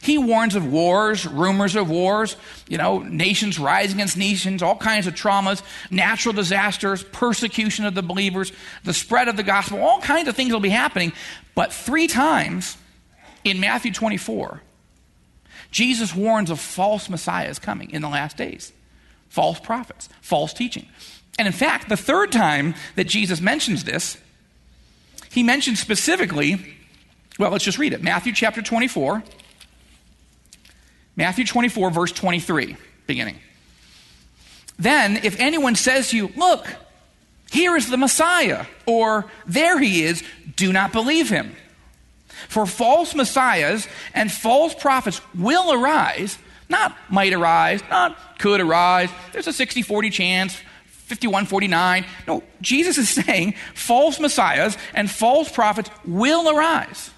he 0.00 0.18
warns 0.18 0.54
of 0.54 0.70
wars, 0.70 1.26
rumors 1.26 1.74
of 1.74 1.90
wars, 1.90 2.36
you 2.68 2.78
know, 2.78 3.00
nations 3.00 3.58
rising 3.58 3.96
against 3.96 4.16
nations, 4.16 4.62
all 4.62 4.76
kinds 4.76 5.06
of 5.06 5.14
traumas, 5.14 5.62
natural 5.90 6.32
disasters, 6.32 7.02
persecution 7.02 7.84
of 7.84 7.94
the 7.94 8.02
believers, 8.02 8.52
the 8.84 8.94
spread 8.94 9.28
of 9.28 9.36
the 9.36 9.42
gospel, 9.42 9.80
all 9.80 10.00
kinds 10.00 10.28
of 10.28 10.36
things 10.36 10.52
will 10.52 10.60
be 10.60 10.68
happening. 10.68 11.12
But 11.54 11.72
three 11.72 12.06
times 12.06 12.76
in 13.44 13.60
Matthew 13.60 13.92
24, 13.92 14.62
Jesus 15.70 16.14
warns 16.14 16.50
of 16.50 16.60
false 16.60 17.10
messiahs 17.10 17.58
coming 17.58 17.90
in 17.90 18.02
the 18.02 18.08
last 18.08 18.36
days, 18.36 18.72
false 19.28 19.58
prophets, 19.58 20.08
false 20.20 20.52
teaching. 20.52 20.86
And 21.38 21.46
in 21.46 21.52
fact, 21.52 21.88
the 21.88 21.96
third 21.96 22.32
time 22.32 22.74
that 22.96 23.04
Jesus 23.04 23.40
mentions 23.40 23.84
this, 23.84 24.16
he 25.30 25.42
mentions 25.42 25.80
specifically, 25.80 26.74
well, 27.38 27.50
let's 27.50 27.64
just 27.64 27.78
read 27.78 27.92
it 27.92 28.02
Matthew 28.02 28.32
chapter 28.32 28.62
24 28.62 29.22
Matthew 31.18 31.44
24, 31.44 31.90
verse 31.90 32.12
23, 32.12 32.76
beginning. 33.08 33.40
Then, 34.78 35.16
if 35.24 35.38
anyone 35.40 35.74
says 35.74 36.10
to 36.10 36.16
you, 36.16 36.32
Look, 36.36 36.64
here 37.50 37.76
is 37.76 37.90
the 37.90 37.96
Messiah, 37.96 38.66
or 38.86 39.26
there 39.44 39.80
he 39.80 40.04
is, 40.04 40.22
do 40.54 40.72
not 40.72 40.92
believe 40.92 41.28
him. 41.28 41.56
For 42.48 42.66
false 42.66 43.16
messiahs 43.16 43.88
and 44.14 44.30
false 44.30 44.74
prophets 44.74 45.20
will 45.34 45.72
arise, 45.72 46.38
not 46.68 46.96
might 47.10 47.32
arise, 47.32 47.82
not 47.90 48.16
could 48.38 48.60
arise. 48.60 49.10
There's 49.32 49.48
a 49.48 49.52
60 49.52 49.82
40 49.82 50.10
chance, 50.10 50.56
51 50.86 51.46
49. 51.46 52.04
No, 52.28 52.44
Jesus 52.60 52.96
is 52.96 53.08
saying 53.24 53.54
false 53.74 54.20
messiahs 54.20 54.78
and 54.94 55.10
false 55.10 55.50
prophets 55.50 55.90
will 56.04 56.48
arise. 56.48 57.10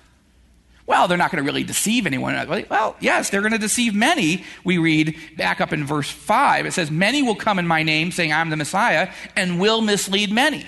Well, 0.87 1.07
they're 1.07 1.19
not 1.19 1.31
going 1.31 1.43
to 1.43 1.47
really 1.47 1.63
deceive 1.63 2.07
anyone. 2.07 2.35
Well, 2.69 2.97
yes, 3.01 3.31
they're 3.31 3.43
going 3.43 3.53
to 3.53 3.59
deceive 3.59 3.95
many. 3.95 4.45
We 4.65 4.79
read 4.79 5.17
back 5.37 5.61
up 5.61 5.73
in 5.73 5.85
verse 5.85 6.11
5. 6.11 6.67
It 6.67 6.73
says, 6.73 6.91
Many 6.91 7.23
will 7.23 7.37
come 7.37 7.59
in 7.59 7.67
my 7.67 7.83
name, 7.83 8.11
saying, 8.11 8.33
I'm 8.33 8.51
the 8.51 8.57
Messiah, 8.57 9.13
and 9.37 9.61
will 9.61 9.81
mislead 9.83 10.33
many. 10.33 10.67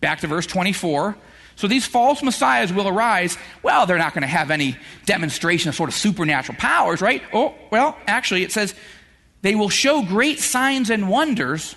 Back 0.00 0.20
to 0.20 0.28
verse 0.28 0.46
24. 0.46 1.16
So 1.56 1.66
these 1.66 1.84
false 1.84 2.22
messiahs 2.22 2.72
will 2.72 2.86
arise. 2.86 3.36
Well, 3.64 3.84
they're 3.84 3.98
not 3.98 4.14
going 4.14 4.22
to 4.22 4.28
have 4.28 4.52
any 4.52 4.76
demonstration 5.06 5.68
of 5.68 5.74
sort 5.74 5.88
of 5.88 5.94
supernatural 5.96 6.56
powers, 6.56 7.00
right? 7.00 7.20
Oh, 7.32 7.52
well, 7.72 7.98
actually, 8.06 8.44
it 8.44 8.52
says, 8.52 8.76
they 9.42 9.56
will 9.56 9.68
show 9.68 10.02
great 10.02 10.38
signs 10.38 10.88
and 10.88 11.08
wonders 11.08 11.74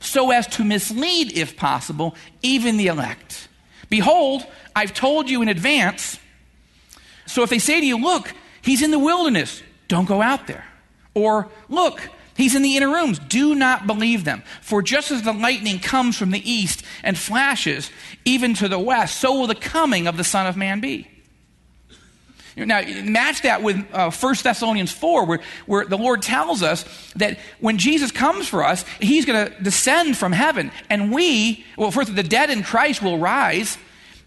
so 0.00 0.32
as 0.32 0.46
to 0.48 0.64
mislead, 0.64 1.32
if 1.32 1.56
possible, 1.56 2.14
even 2.42 2.76
the 2.76 2.88
elect. 2.88 3.48
Behold, 3.88 4.44
I've 4.76 4.92
told 4.92 5.30
you 5.30 5.40
in 5.40 5.48
advance 5.48 6.18
so 7.26 7.42
if 7.42 7.50
they 7.50 7.58
say 7.58 7.80
to 7.80 7.86
you, 7.86 7.98
look, 7.98 8.32
he's 8.62 8.82
in 8.82 8.90
the 8.90 8.98
wilderness, 8.98 9.62
don't 9.88 10.06
go 10.06 10.22
out 10.22 10.46
there. 10.46 10.64
Or, 11.14 11.48
look, 11.68 12.00
he's 12.36 12.54
in 12.54 12.62
the 12.62 12.76
inner 12.76 12.88
rooms, 12.88 13.18
do 13.18 13.54
not 13.54 13.86
believe 13.86 14.24
them. 14.24 14.42
For 14.60 14.82
just 14.82 15.10
as 15.10 15.22
the 15.22 15.32
lightning 15.32 15.78
comes 15.78 16.16
from 16.16 16.30
the 16.30 16.50
east 16.50 16.82
and 17.02 17.16
flashes 17.16 17.90
even 18.24 18.54
to 18.54 18.68
the 18.68 18.78
west, 18.78 19.18
so 19.18 19.38
will 19.38 19.46
the 19.46 19.54
coming 19.54 20.06
of 20.06 20.16
the 20.16 20.24
Son 20.24 20.46
of 20.46 20.56
Man 20.56 20.80
be. 20.80 21.08
Now, 22.56 22.82
match 23.04 23.42
that 23.42 23.62
with 23.62 23.82
uh, 23.92 24.10
1 24.10 24.34
Thessalonians 24.42 24.92
4, 24.92 25.24
where, 25.24 25.40
where 25.64 25.86
the 25.86 25.96
Lord 25.96 26.20
tells 26.20 26.62
us 26.62 26.84
that 27.16 27.38
when 27.60 27.78
Jesus 27.78 28.12
comes 28.12 28.46
for 28.46 28.62
us, 28.62 28.84
he's 29.00 29.24
going 29.24 29.46
to 29.46 29.62
descend 29.62 30.18
from 30.18 30.32
heaven. 30.32 30.70
And 30.90 31.12
we, 31.12 31.64
well, 31.78 31.90
first, 31.90 32.14
the 32.14 32.22
dead 32.22 32.50
in 32.50 32.62
Christ 32.62 33.02
will 33.02 33.18
rise 33.18 33.78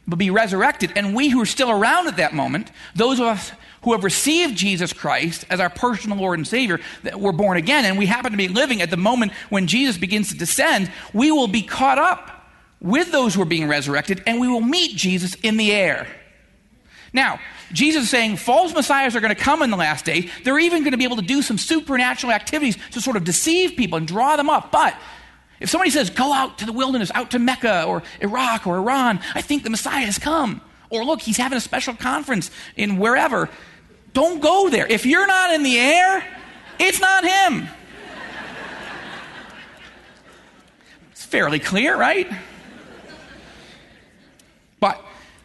but 0.07 0.17
be 0.17 0.29
resurrected. 0.29 0.93
And 0.95 1.15
we 1.15 1.29
who 1.29 1.41
are 1.41 1.47
still 1.47 1.71
around 1.71 2.07
at 2.07 2.17
that 2.17 2.33
moment, 2.33 2.71
those 2.95 3.19
of 3.19 3.25
us 3.25 3.51
who 3.83 3.93
have 3.93 4.03
received 4.03 4.55
Jesus 4.55 4.93
Christ 4.93 5.45
as 5.49 5.59
our 5.59 5.69
personal 5.69 6.17
Lord 6.17 6.39
and 6.39 6.47
Savior, 6.47 6.79
that 7.03 7.19
we're 7.19 7.31
born 7.31 7.57
again, 7.57 7.85
and 7.85 7.97
we 7.97 8.07
happen 8.07 8.31
to 8.31 8.37
be 8.37 8.47
living 8.47 8.81
at 8.81 8.89
the 8.89 8.97
moment 8.97 9.31
when 9.49 9.67
Jesus 9.67 9.97
begins 9.97 10.29
to 10.29 10.37
descend, 10.37 10.91
we 11.13 11.31
will 11.31 11.47
be 11.47 11.61
caught 11.61 11.97
up 11.97 12.31
with 12.81 13.11
those 13.11 13.33
who 13.33 13.41
are 13.41 13.45
being 13.45 13.67
resurrected, 13.67 14.23
and 14.27 14.39
we 14.39 14.47
will 14.47 14.61
meet 14.61 14.95
Jesus 14.95 15.35
in 15.35 15.57
the 15.57 15.71
air. 15.71 16.07
Now, 17.13 17.39
Jesus 17.71 18.03
is 18.03 18.09
saying 18.09 18.37
false 18.37 18.73
messiahs 18.73 19.15
are 19.15 19.21
going 19.21 19.33
to 19.33 19.41
come 19.41 19.61
in 19.61 19.71
the 19.71 19.77
last 19.77 20.03
days. 20.03 20.29
They're 20.43 20.59
even 20.59 20.83
going 20.83 20.91
to 20.91 20.97
be 20.97 21.05
able 21.05 21.15
to 21.15 21.21
do 21.21 21.41
some 21.41 21.57
supernatural 21.57 22.33
activities 22.33 22.77
to 22.91 23.01
sort 23.01 23.15
of 23.17 23.23
deceive 23.23 23.77
people 23.77 23.97
and 23.97 24.07
draw 24.07 24.35
them 24.35 24.49
up. 24.49 24.71
But 24.71 24.95
if 25.65 25.71
somebody 25.71 25.89
says, 25.89 26.11
go 26.11 26.31
out 26.31 26.59
to 26.59 26.65
the 26.67 26.71
wilderness, 26.71 27.09
out 27.15 27.31
to 27.31 27.39
Mecca 27.39 27.85
or 27.85 28.03
Iraq 28.21 28.67
or 28.67 28.77
Iran, 28.77 29.19
I 29.33 29.41
think 29.41 29.63
the 29.63 29.71
Messiah 29.71 30.05
has 30.05 30.19
come. 30.19 30.61
Or 30.91 31.03
look, 31.03 31.23
he's 31.23 31.37
having 31.37 31.57
a 31.57 31.61
special 31.61 31.95
conference 31.95 32.51
in 32.75 32.99
wherever. 32.99 33.49
Don't 34.13 34.43
go 34.43 34.69
there. 34.69 34.85
If 34.85 35.07
you're 35.07 35.25
not 35.25 35.55
in 35.55 35.63
the 35.63 35.79
air, 35.79 36.23
it's 36.77 36.99
not 36.99 37.25
him. 37.25 37.67
It's 41.13 41.25
fairly 41.25 41.57
clear, 41.57 41.97
right? 41.97 42.31
But 44.79 45.03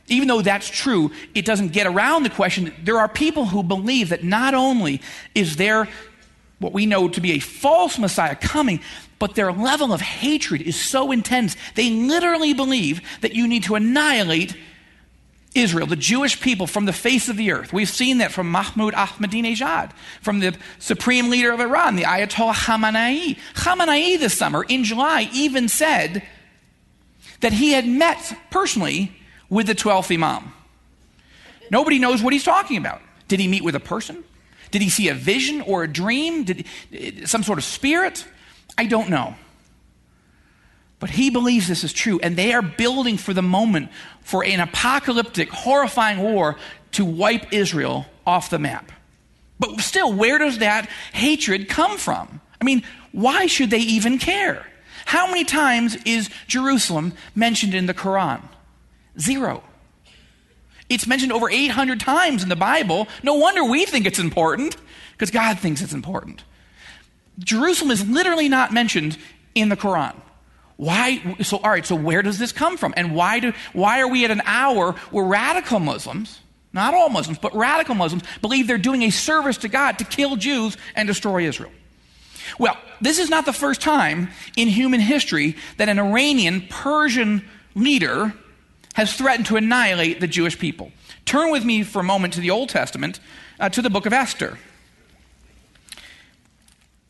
even 0.08 0.28
though 0.28 0.42
that's 0.42 0.68
true, 0.68 1.12
it 1.34 1.46
doesn't 1.46 1.68
get 1.68 1.86
around 1.86 2.24
the 2.24 2.30
question. 2.30 2.74
There 2.84 2.98
are 2.98 3.08
people 3.08 3.46
who 3.46 3.62
believe 3.62 4.10
that 4.10 4.22
not 4.22 4.52
only 4.52 5.00
is 5.34 5.56
there 5.56 5.88
what 6.58 6.74
we 6.74 6.84
know 6.84 7.08
to 7.08 7.22
be 7.22 7.32
a 7.32 7.38
false 7.38 7.98
Messiah 7.98 8.36
coming, 8.36 8.80
but 9.20 9.36
their 9.36 9.52
level 9.52 9.92
of 9.92 10.00
hatred 10.00 10.62
is 10.62 10.74
so 10.74 11.12
intense, 11.12 11.56
they 11.76 11.90
literally 11.90 12.52
believe 12.52 13.00
that 13.20 13.34
you 13.34 13.46
need 13.46 13.62
to 13.64 13.76
annihilate 13.76 14.56
Israel, 15.54 15.86
the 15.86 15.96
Jewish 15.96 16.40
people, 16.40 16.66
from 16.66 16.86
the 16.86 16.92
face 16.92 17.28
of 17.28 17.36
the 17.36 17.52
earth. 17.52 17.72
We've 17.72 17.88
seen 17.88 18.18
that 18.18 18.32
from 18.32 18.50
Mahmoud 18.50 18.94
Ahmadinejad, 18.94 19.92
from 20.22 20.40
the 20.40 20.56
supreme 20.78 21.28
leader 21.28 21.52
of 21.52 21.60
Iran, 21.60 21.96
the 21.96 22.04
Ayatollah 22.04 22.54
Khamenei. 22.54 23.36
Khamenei 23.54 24.18
this 24.18 24.36
summer, 24.36 24.64
in 24.68 24.84
July, 24.84 25.28
even 25.32 25.68
said 25.68 26.22
that 27.40 27.52
he 27.52 27.72
had 27.72 27.86
met 27.86 28.32
personally 28.50 29.12
with 29.48 29.66
the 29.66 29.74
12th 29.74 30.14
Imam. 30.14 30.52
Nobody 31.70 31.98
knows 31.98 32.22
what 32.22 32.32
he's 32.32 32.44
talking 32.44 32.76
about. 32.76 33.02
Did 33.28 33.40
he 33.40 33.48
meet 33.48 33.62
with 33.62 33.74
a 33.74 33.80
person? 33.80 34.24
Did 34.70 34.82
he 34.82 34.88
see 34.88 35.08
a 35.08 35.14
vision 35.14 35.60
or 35.62 35.82
a 35.82 35.88
dream? 35.88 36.44
Did 36.44 36.66
some 37.28 37.42
sort 37.42 37.58
of 37.58 37.64
spirit? 37.64 38.24
I 38.76 38.86
don't 38.86 39.08
know. 39.08 39.34
But 40.98 41.10
he 41.10 41.30
believes 41.30 41.66
this 41.66 41.82
is 41.82 41.92
true, 41.92 42.20
and 42.22 42.36
they 42.36 42.52
are 42.52 42.62
building 42.62 43.16
for 43.16 43.32
the 43.32 43.42
moment 43.42 43.90
for 44.20 44.44
an 44.44 44.60
apocalyptic, 44.60 45.48
horrifying 45.48 46.18
war 46.18 46.56
to 46.92 47.04
wipe 47.04 47.52
Israel 47.52 48.06
off 48.26 48.50
the 48.50 48.58
map. 48.58 48.92
But 49.58 49.80
still, 49.80 50.12
where 50.12 50.38
does 50.38 50.58
that 50.58 50.88
hatred 51.12 51.68
come 51.68 51.96
from? 51.96 52.40
I 52.60 52.64
mean, 52.64 52.82
why 53.12 53.46
should 53.46 53.70
they 53.70 53.78
even 53.78 54.18
care? 54.18 54.66
How 55.06 55.26
many 55.26 55.44
times 55.44 55.96
is 56.04 56.28
Jerusalem 56.46 57.14
mentioned 57.34 57.74
in 57.74 57.86
the 57.86 57.94
Quran? 57.94 58.42
Zero. 59.18 59.62
It's 60.88 61.06
mentioned 61.06 61.32
over 61.32 61.48
800 61.48 62.00
times 62.00 62.42
in 62.42 62.48
the 62.48 62.56
Bible. 62.56 63.08
No 63.22 63.34
wonder 63.34 63.64
we 63.64 63.86
think 63.86 64.06
it's 64.06 64.18
important, 64.18 64.76
because 65.12 65.30
God 65.30 65.58
thinks 65.58 65.80
it's 65.80 65.94
important. 65.94 66.44
Jerusalem 67.40 67.90
is 67.90 68.06
literally 68.08 68.48
not 68.48 68.72
mentioned 68.72 69.18
in 69.54 69.68
the 69.68 69.76
Quran. 69.76 70.14
Why? 70.76 71.36
So, 71.42 71.58
all 71.58 71.70
right, 71.70 71.84
so 71.84 71.94
where 71.94 72.22
does 72.22 72.38
this 72.38 72.52
come 72.52 72.76
from? 72.76 72.94
And 72.96 73.14
why, 73.14 73.40
do, 73.40 73.52
why 73.72 74.00
are 74.00 74.08
we 74.08 74.24
at 74.24 74.30
an 74.30 74.42
hour 74.44 74.92
where 75.10 75.24
radical 75.24 75.78
Muslims, 75.78 76.40
not 76.72 76.94
all 76.94 77.10
Muslims, 77.10 77.38
but 77.38 77.54
radical 77.54 77.94
Muslims, 77.94 78.22
believe 78.40 78.66
they're 78.66 78.78
doing 78.78 79.02
a 79.02 79.10
service 79.10 79.58
to 79.58 79.68
God 79.68 79.98
to 79.98 80.04
kill 80.04 80.36
Jews 80.36 80.76
and 80.94 81.06
destroy 81.06 81.46
Israel? 81.46 81.72
Well, 82.58 82.78
this 83.00 83.18
is 83.18 83.28
not 83.28 83.46
the 83.46 83.52
first 83.52 83.80
time 83.80 84.30
in 84.56 84.68
human 84.68 85.00
history 85.00 85.56
that 85.76 85.88
an 85.88 85.98
Iranian 85.98 86.66
Persian 86.68 87.44
leader 87.74 88.32
has 88.94 89.12
threatened 89.14 89.46
to 89.46 89.56
annihilate 89.56 90.20
the 90.20 90.26
Jewish 90.26 90.58
people. 90.58 90.92
Turn 91.26 91.50
with 91.52 91.64
me 91.64 91.82
for 91.82 92.00
a 92.00 92.04
moment 92.04 92.32
to 92.34 92.40
the 92.40 92.50
Old 92.50 92.70
Testament, 92.70 93.20
uh, 93.60 93.68
to 93.68 93.82
the 93.82 93.90
book 93.90 94.06
of 94.06 94.12
Esther 94.12 94.58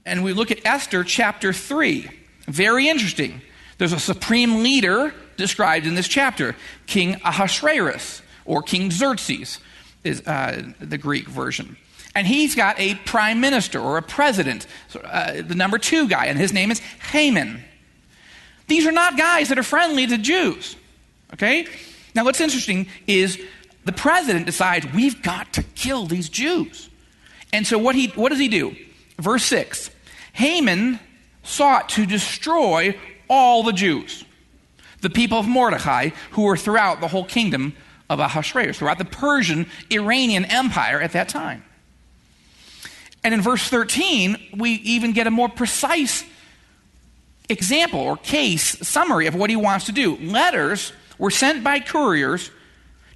and 0.05 0.25
we 0.25 0.33
look 0.33 0.51
at 0.51 0.65
Esther 0.65 1.05
chapter 1.05 1.53
3. 1.53 2.09
Very 2.47 2.89
interesting. 2.89 3.43
There's 3.79 3.93
a 3.93 4.01
supreme 4.01 4.63
leader 4.63 5.15
described 5.37 5.87
in 5.87 5.95
this 5.95 6.09
chapter, 6.09 6.55
King 6.87 7.21
Ahasuerus, 7.25 8.23
or 8.45 8.63
King 8.63 8.91
Xerxes 8.91 9.59
is 10.05 10.27
uh, 10.27 10.63
the 10.81 10.99
Greek 10.99 11.27
version. 11.27 11.77
And 12.15 12.27
he's 12.27 12.55
got 12.55 12.79
a 12.79 12.97
prime 12.97 13.41
minister 13.41 13.81
or 13.81 13.97
a 13.97 14.03
president, 14.03 14.67
uh, 15.05 15.43
the 15.43 15.55
number 15.55 15.79
two 15.79 16.09
guy, 16.09 16.27
and 16.27 16.39
his 16.39 16.53
name 16.53 16.71
is 16.71 16.81
Haman. 17.13 17.63
These 18.67 18.87
are 18.87 18.93
not 18.93 19.17
guys 19.17 19.49
that 19.49 19.59
are 19.59 19.65
friendly 19.65 20.07
to 20.07 20.19
Jews. 20.19 20.77
Okay? 21.35 21.67
Now, 22.15 22.25
what's 22.25 22.41
interesting 22.41 22.89
is 23.07 23.41
the 23.85 23.93
president 23.93 24.47
decides 24.47 24.87
we've 24.93 25.23
got 25.23 25.53
to 25.55 25.63
kill 25.63 26.07
these 26.07 26.29
Jews. 26.29 26.89
And 27.53 27.67
so, 27.67 27.79
what, 27.79 27.95
he, 27.95 28.09
what 28.09 28.31
does 28.31 28.39
he 28.39 28.49
do? 28.49 28.77
Verse 29.21 29.45
6 29.45 29.91
Haman 30.33 30.99
sought 31.43 31.91
to 31.91 32.07
destroy 32.07 32.99
all 33.29 33.63
the 33.63 33.73
Jews. 33.73 34.25
the 35.03 35.11
people 35.11 35.39
of 35.39 35.49
Mordecai, 35.49 36.11
who 36.33 36.43
were 36.43 36.59
throughout 36.59 37.01
the 37.01 37.09
whole 37.09 37.25
kingdom 37.25 37.75
of 38.11 38.21
Ahasuerus, 38.21 38.79
throughout 38.79 38.99
the 38.99 39.05
Persian 39.07 39.67
Iranian 39.91 40.45
Empire 40.45 41.01
at 41.01 41.13
that 41.13 41.31
time. 41.31 41.65
And 43.25 43.33
in 43.33 43.41
verse 43.41 43.67
13, 43.69 44.37
we 44.59 44.73
even 44.73 45.13
get 45.13 45.27
a 45.27 45.31
more 45.31 45.49
precise 45.49 46.25
example 47.49 48.01
or 48.01 48.17
case 48.19 48.87
summary 48.87 49.27
of 49.27 49.35
what 49.35 49.49
he 49.49 49.57
wants 49.57 49.87
to 49.87 49.93
do. 49.93 50.17
Letters 50.17 50.93
were 51.19 51.31
sent 51.31 51.65
by 51.65 51.81
couriers 51.81 52.51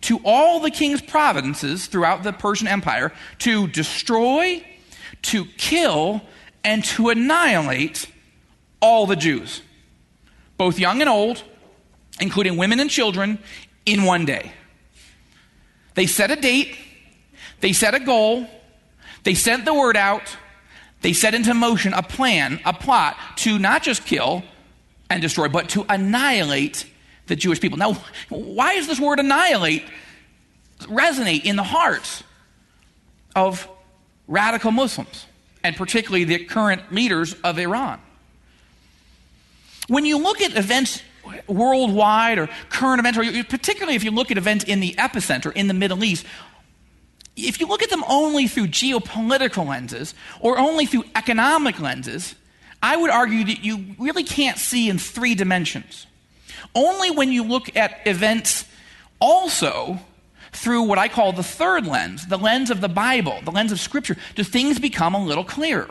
to 0.02 0.20
all 0.24 0.60
the 0.60 0.70
king's 0.70 1.02
provinces 1.02 1.86
throughout 1.86 2.22
the 2.22 2.32
Persian 2.32 2.68
Empire 2.68 3.12
to 3.40 3.66
destroy, 3.68 4.64
to 5.24 5.44
kill, 5.56 6.22
and 6.62 6.84
to 6.84 7.10
annihilate 7.10 8.06
all 8.80 9.06
the 9.06 9.16
Jews, 9.16 9.62
both 10.56 10.78
young 10.78 11.00
and 11.00 11.10
old, 11.10 11.42
including 12.20 12.56
women 12.56 12.80
and 12.80 12.90
children, 12.90 13.38
in 13.86 14.04
one 14.04 14.24
day. 14.24 14.52
They 15.94 16.06
set 16.06 16.30
a 16.30 16.36
date, 16.36 16.76
they 17.60 17.72
set 17.72 17.94
a 17.94 18.00
goal, 18.00 18.46
they 19.24 19.34
sent 19.34 19.64
the 19.64 19.74
word 19.74 19.96
out, 19.96 20.36
they 21.02 21.12
set 21.12 21.34
into 21.34 21.54
motion 21.54 21.92
a 21.92 22.02
plan, 22.02 22.60
a 22.64 22.72
plot 22.72 23.16
to 23.36 23.58
not 23.58 23.82
just 23.82 24.04
kill 24.04 24.42
and 25.10 25.20
destroy, 25.20 25.48
but 25.48 25.68
to 25.70 25.84
annihilate 25.88 26.86
the 27.26 27.36
Jewish 27.36 27.60
people. 27.60 27.78
Now, 27.78 27.94
why 28.28 28.76
does 28.76 28.86
this 28.86 29.00
word 29.00 29.18
annihilate 29.18 29.84
resonate 30.80 31.44
in 31.44 31.56
the 31.56 31.62
hearts 31.62 32.22
of 33.36 33.68
radical 34.26 34.70
Muslims, 34.70 35.26
and 35.62 35.76
particularly 35.76 36.24
the 36.24 36.44
current 36.44 36.92
leaders 36.92 37.34
of 37.44 37.58
Iran? 37.58 38.00
When 39.88 40.04
you 40.04 40.18
look 40.18 40.40
at 40.40 40.56
events 40.56 41.02
worldwide 41.46 42.38
or 42.38 42.48
current 42.68 43.00
events, 43.00 43.18
or 43.18 43.44
particularly 43.44 43.96
if 43.96 44.04
you 44.04 44.10
look 44.10 44.30
at 44.30 44.38
events 44.38 44.64
in 44.64 44.80
the 44.80 44.94
epicenter 44.94 45.52
in 45.52 45.68
the 45.68 45.74
Middle 45.74 46.04
East, 46.04 46.24
if 47.36 47.60
you 47.60 47.66
look 47.66 47.82
at 47.82 47.90
them 47.90 48.04
only 48.08 48.46
through 48.46 48.68
geopolitical 48.68 49.66
lenses 49.66 50.14
or 50.40 50.58
only 50.58 50.86
through 50.86 51.04
economic 51.16 51.80
lenses, 51.80 52.34
I 52.82 52.96
would 52.96 53.10
argue 53.10 53.44
that 53.44 53.64
you 53.64 53.96
really 53.98 54.24
can't 54.24 54.58
see 54.58 54.88
in 54.88 54.98
three 54.98 55.34
dimensions. 55.34 56.06
Only 56.74 57.10
when 57.10 57.32
you 57.32 57.42
look 57.42 57.74
at 57.76 58.06
events 58.06 58.64
also 59.20 59.98
through 60.56 60.82
what 60.82 60.98
I 60.98 61.08
call 61.08 61.32
the 61.32 61.42
third 61.42 61.86
lens, 61.86 62.26
the 62.26 62.38
lens 62.38 62.70
of 62.70 62.80
the 62.80 62.88
Bible, 62.88 63.40
the 63.44 63.50
lens 63.50 63.72
of 63.72 63.80
Scripture, 63.80 64.16
do 64.34 64.42
things 64.42 64.78
become 64.78 65.14
a 65.14 65.24
little 65.24 65.44
clearer. 65.44 65.88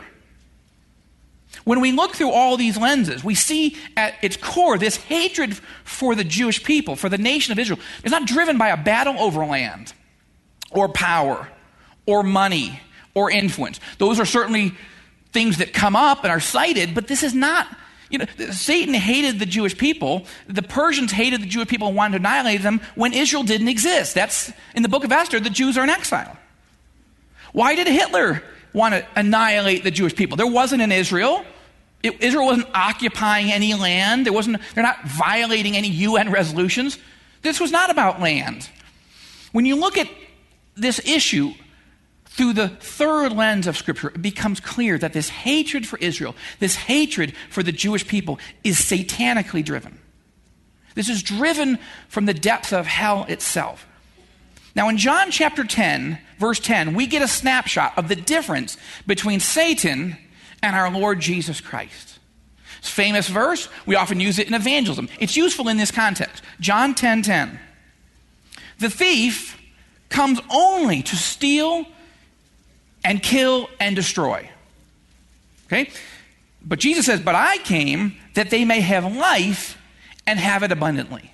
When 1.64 1.80
we 1.80 1.92
look 1.92 2.14
through 2.14 2.30
all 2.30 2.56
these 2.56 2.76
lenses, 2.76 3.22
we 3.22 3.34
see 3.34 3.76
at 3.96 4.14
its 4.22 4.36
core 4.36 4.76
this 4.76 4.96
hatred 4.96 5.56
for 5.84 6.14
the 6.14 6.24
Jewish 6.24 6.64
people, 6.64 6.96
for 6.96 7.08
the 7.08 7.18
nation 7.18 7.52
of 7.52 7.58
Israel, 7.58 7.78
is 8.02 8.10
not 8.10 8.26
driven 8.26 8.58
by 8.58 8.68
a 8.68 8.76
battle 8.76 9.18
over 9.18 9.46
land 9.46 9.92
or 10.70 10.88
power 10.88 11.48
or 12.06 12.22
money 12.22 12.80
or 13.14 13.30
influence. 13.30 13.78
Those 13.98 14.18
are 14.18 14.26
certainly 14.26 14.74
things 15.32 15.58
that 15.58 15.72
come 15.72 15.94
up 15.96 16.24
and 16.24 16.32
are 16.32 16.40
cited, 16.40 16.94
but 16.94 17.06
this 17.06 17.22
is 17.22 17.34
not. 17.34 17.68
You 18.10 18.18
know, 18.18 18.26
Satan 18.50 18.94
hated 18.94 19.38
the 19.38 19.46
Jewish 19.46 19.76
people. 19.76 20.26
The 20.46 20.62
Persians 20.62 21.10
hated 21.10 21.42
the 21.42 21.46
Jewish 21.46 21.68
people 21.68 21.88
and 21.88 21.96
wanted 21.96 22.12
to 22.12 22.16
annihilate 22.18 22.62
them 22.62 22.80
when 22.94 23.12
Israel 23.12 23.42
didn't 23.42 23.68
exist. 23.68 24.14
That's 24.14 24.52
in 24.74 24.82
the 24.82 24.88
book 24.88 25.04
of 25.04 25.12
Esther, 25.12 25.40
the 25.40 25.50
Jews 25.50 25.78
are 25.78 25.84
in 25.84 25.90
exile. 25.90 26.36
Why 27.52 27.74
did 27.74 27.86
Hitler 27.86 28.42
want 28.72 28.94
to 28.94 29.06
annihilate 29.16 29.84
the 29.84 29.90
Jewish 29.90 30.14
people? 30.14 30.36
There 30.36 30.46
wasn't 30.46 30.82
an 30.82 30.92
Israel. 30.92 31.44
It, 32.02 32.20
Israel 32.22 32.46
wasn't 32.46 32.68
occupying 32.74 33.50
any 33.50 33.74
land. 33.74 34.26
There 34.26 34.32
wasn't, 34.32 34.60
they're 34.74 34.84
not 34.84 35.04
violating 35.06 35.76
any 35.76 35.88
UN 35.88 36.30
resolutions. 36.30 36.98
This 37.42 37.60
was 37.60 37.72
not 37.72 37.90
about 37.90 38.20
land. 38.20 38.68
When 39.52 39.64
you 39.64 39.76
look 39.76 39.96
at 39.96 40.08
this 40.74 40.98
issue 41.06 41.54
through 42.34 42.52
the 42.52 42.68
third 42.68 43.32
lens 43.32 43.68
of 43.68 43.76
Scripture, 43.76 44.08
it 44.08 44.20
becomes 44.20 44.58
clear 44.58 44.98
that 44.98 45.12
this 45.12 45.28
hatred 45.28 45.86
for 45.86 46.00
Israel, 46.00 46.34
this 46.58 46.74
hatred 46.74 47.32
for 47.48 47.62
the 47.62 47.70
Jewish 47.70 48.08
people, 48.08 48.40
is 48.64 48.76
satanically 48.76 49.64
driven. 49.64 50.00
This 50.96 51.08
is 51.08 51.22
driven 51.22 51.78
from 52.08 52.26
the 52.26 52.34
depths 52.34 52.72
of 52.72 52.88
hell 52.88 53.24
itself. 53.28 53.86
Now, 54.74 54.88
in 54.88 54.96
John 54.96 55.30
chapter 55.30 55.62
10, 55.62 56.18
verse 56.40 56.58
10, 56.58 56.94
we 56.94 57.06
get 57.06 57.22
a 57.22 57.28
snapshot 57.28 57.96
of 57.96 58.08
the 58.08 58.16
difference 58.16 58.76
between 59.06 59.38
Satan 59.38 60.16
and 60.60 60.74
our 60.74 60.90
Lord 60.90 61.20
Jesus 61.20 61.60
Christ. 61.60 62.18
It's 62.78 62.90
famous 62.90 63.28
verse. 63.28 63.68
We 63.86 63.94
often 63.94 64.18
use 64.18 64.40
it 64.40 64.48
in 64.48 64.54
evangelism. 64.54 65.08
It's 65.20 65.36
useful 65.36 65.68
in 65.68 65.76
this 65.76 65.92
context. 65.92 66.42
John 66.58 66.96
10 66.96 67.22
10. 67.22 67.60
The 68.80 68.90
thief 68.90 69.56
comes 70.08 70.40
only 70.50 71.00
to 71.04 71.14
steal 71.14 71.86
and 73.04 73.22
kill 73.22 73.68
and 73.78 73.94
destroy. 73.94 74.48
Okay? 75.66 75.90
But 76.64 76.78
Jesus 76.78 77.06
says, 77.06 77.20
But 77.20 77.34
I 77.34 77.58
came 77.58 78.16
that 78.34 78.50
they 78.50 78.64
may 78.64 78.80
have 78.80 79.14
life 79.14 79.78
and 80.26 80.38
have 80.38 80.62
it 80.62 80.72
abundantly. 80.72 81.32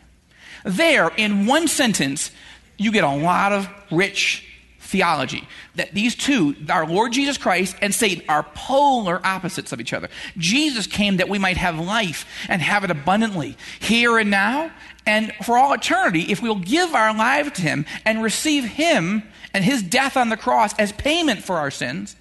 There, 0.65 1.11
in 1.17 1.47
one 1.47 1.69
sentence, 1.69 2.31
you 2.77 2.93
get 2.93 3.05
a 3.05 3.15
lot 3.15 3.53
of 3.53 3.69
rich 3.91 4.47
theology. 4.81 5.47
That 5.77 5.95
these 5.95 6.17
two, 6.17 6.57
our 6.69 6.87
Lord 6.87 7.13
Jesus 7.13 7.39
Christ 7.39 7.77
and 7.81 7.95
Satan, 7.95 8.25
are 8.29 8.43
polar 8.55 9.25
opposites 9.25 9.73
of 9.73 9.81
each 9.81 9.93
other. 9.93 10.09
Jesus 10.37 10.87
came 10.87 11.19
that 11.19 11.29
we 11.29 11.39
might 11.39 11.57
have 11.57 11.79
life 11.79 12.27
and 12.49 12.61
have 12.61 12.83
it 12.85 12.91
abundantly, 12.91 13.57
here 13.79 14.19
and 14.19 14.31
now, 14.31 14.71
and 15.07 15.33
for 15.45 15.57
all 15.57 15.73
eternity, 15.73 16.31
if 16.31 16.43
we'll 16.43 16.57
give 16.57 16.95
our 16.95 17.17
life 17.17 17.53
to 17.55 17.63
Him 17.63 17.87
and 18.05 18.23
receive 18.23 18.65
Him 18.65 19.23
and 19.53 19.65
His 19.65 19.83
death 19.83 20.17
on 20.17 20.29
the 20.29 20.37
cross 20.37 20.75
as 20.79 20.93
payment 20.93 21.43
for 21.43 21.57
our 21.57 21.71
sins, 21.71 22.17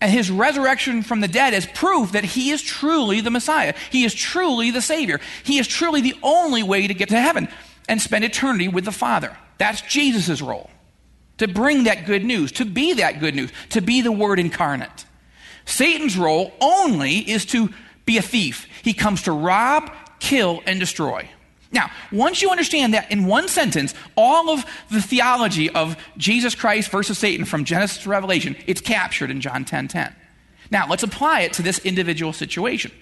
and 0.00 0.10
His 0.10 0.30
resurrection 0.30 1.02
from 1.02 1.20
the 1.20 1.28
dead 1.28 1.54
as 1.54 1.66
proof 1.66 2.12
that 2.12 2.24
He 2.24 2.50
is 2.50 2.62
truly 2.62 3.20
the 3.20 3.30
Messiah, 3.30 3.74
He 3.90 4.04
is 4.04 4.14
truly 4.14 4.70
the 4.70 4.82
Savior, 4.82 5.20
He 5.44 5.58
is 5.58 5.66
truly 5.66 6.00
the 6.00 6.16
only 6.22 6.62
way 6.62 6.86
to 6.86 6.94
get 6.94 7.08
to 7.10 7.20
heaven 7.20 7.48
and 7.88 8.00
spend 8.00 8.24
eternity 8.24 8.68
with 8.68 8.84
the 8.84 8.92
Father. 8.92 9.36
That's 9.58 9.80
Jesus' 9.82 10.40
role 10.40 10.70
to 11.38 11.48
bring 11.48 11.84
that 11.84 12.06
good 12.06 12.24
news, 12.24 12.52
to 12.52 12.64
be 12.64 12.94
that 12.94 13.18
good 13.18 13.34
news, 13.34 13.50
to 13.70 13.80
be 13.80 14.00
the 14.00 14.12
Word 14.12 14.38
incarnate. 14.38 15.06
Satan's 15.64 16.16
role 16.16 16.52
only 16.60 17.18
is 17.18 17.44
to 17.46 17.70
be 18.04 18.18
a 18.18 18.22
thief. 18.22 18.66
He 18.82 18.94
comes 18.94 19.22
to 19.22 19.32
rob, 19.32 19.92
kill, 20.20 20.62
and 20.66 20.78
destroy. 20.78 21.28
Now, 21.72 21.90
once 22.12 22.42
you 22.42 22.50
understand 22.50 22.92
that 22.92 23.10
in 23.10 23.24
one 23.24 23.48
sentence, 23.48 23.94
all 24.14 24.50
of 24.50 24.64
the 24.90 25.00
theology 25.00 25.70
of 25.70 25.96
Jesus 26.18 26.54
Christ 26.54 26.90
versus 26.90 27.18
Satan 27.18 27.46
from 27.46 27.64
Genesis 27.64 28.02
to 28.02 28.10
Revelation, 28.10 28.56
it's 28.66 28.80
captured 28.80 29.30
in 29.30 29.40
John 29.40 29.64
10:10. 29.64 29.66
10, 29.66 29.88
10. 29.88 30.16
Now, 30.70 30.86
let's 30.88 31.02
apply 31.02 31.40
it 31.40 31.54
to 31.54 31.62
this 31.62 31.78
individual 31.80 32.32
situation. 32.32 32.92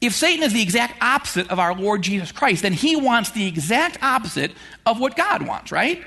If 0.00 0.14
Satan 0.14 0.42
is 0.42 0.52
the 0.52 0.62
exact 0.62 1.02
opposite 1.02 1.50
of 1.50 1.58
our 1.58 1.74
Lord 1.74 2.02
Jesus 2.02 2.30
Christ, 2.32 2.62
then 2.62 2.72
he 2.72 2.96
wants 2.96 3.30
the 3.30 3.46
exact 3.46 4.02
opposite 4.02 4.52
of 4.84 5.00
what 5.00 5.16
God 5.16 5.46
wants, 5.46 5.72
right? 5.72 6.02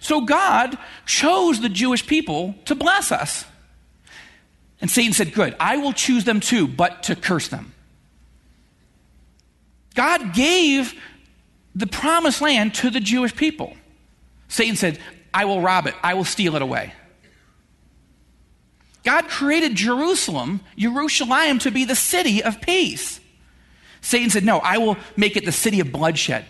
So 0.00 0.20
God 0.20 0.76
chose 1.06 1.60
the 1.60 1.68
Jewish 1.68 2.06
people 2.06 2.54
to 2.66 2.74
bless 2.74 3.10
us. 3.10 3.44
And 4.80 4.90
Satan 4.90 5.12
said, 5.12 5.32
Good, 5.32 5.56
I 5.60 5.76
will 5.76 5.92
choose 5.92 6.24
them 6.24 6.40
too, 6.40 6.68
but 6.68 7.04
to 7.04 7.16
curse 7.16 7.48
them. 7.48 7.72
God 10.00 10.32
gave 10.32 10.94
the 11.74 11.86
promised 11.86 12.40
land 12.40 12.72
to 12.76 12.88
the 12.88 13.00
Jewish 13.00 13.36
people. 13.36 13.76
Satan 14.48 14.74
said, 14.74 14.98
I 15.34 15.44
will 15.44 15.60
rob 15.60 15.86
it, 15.86 15.94
I 16.02 16.14
will 16.14 16.24
steal 16.24 16.56
it 16.56 16.62
away. 16.62 16.94
God 19.04 19.28
created 19.28 19.74
Jerusalem, 19.74 20.60
Jerusalem, 20.78 21.58
to 21.58 21.70
be 21.70 21.84
the 21.84 21.94
city 21.94 22.42
of 22.42 22.62
peace. 22.62 23.20
Satan 24.00 24.30
said, 24.30 24.42
No, 24.42 24.60
I 24.60 24.78
will 24.78 24.96
make 25.18 25.36
it 25.36 25.44
the 25.44 25.52
city 25.52 25.80
of 25.80 25.92
bloodshed. 25.92 26.46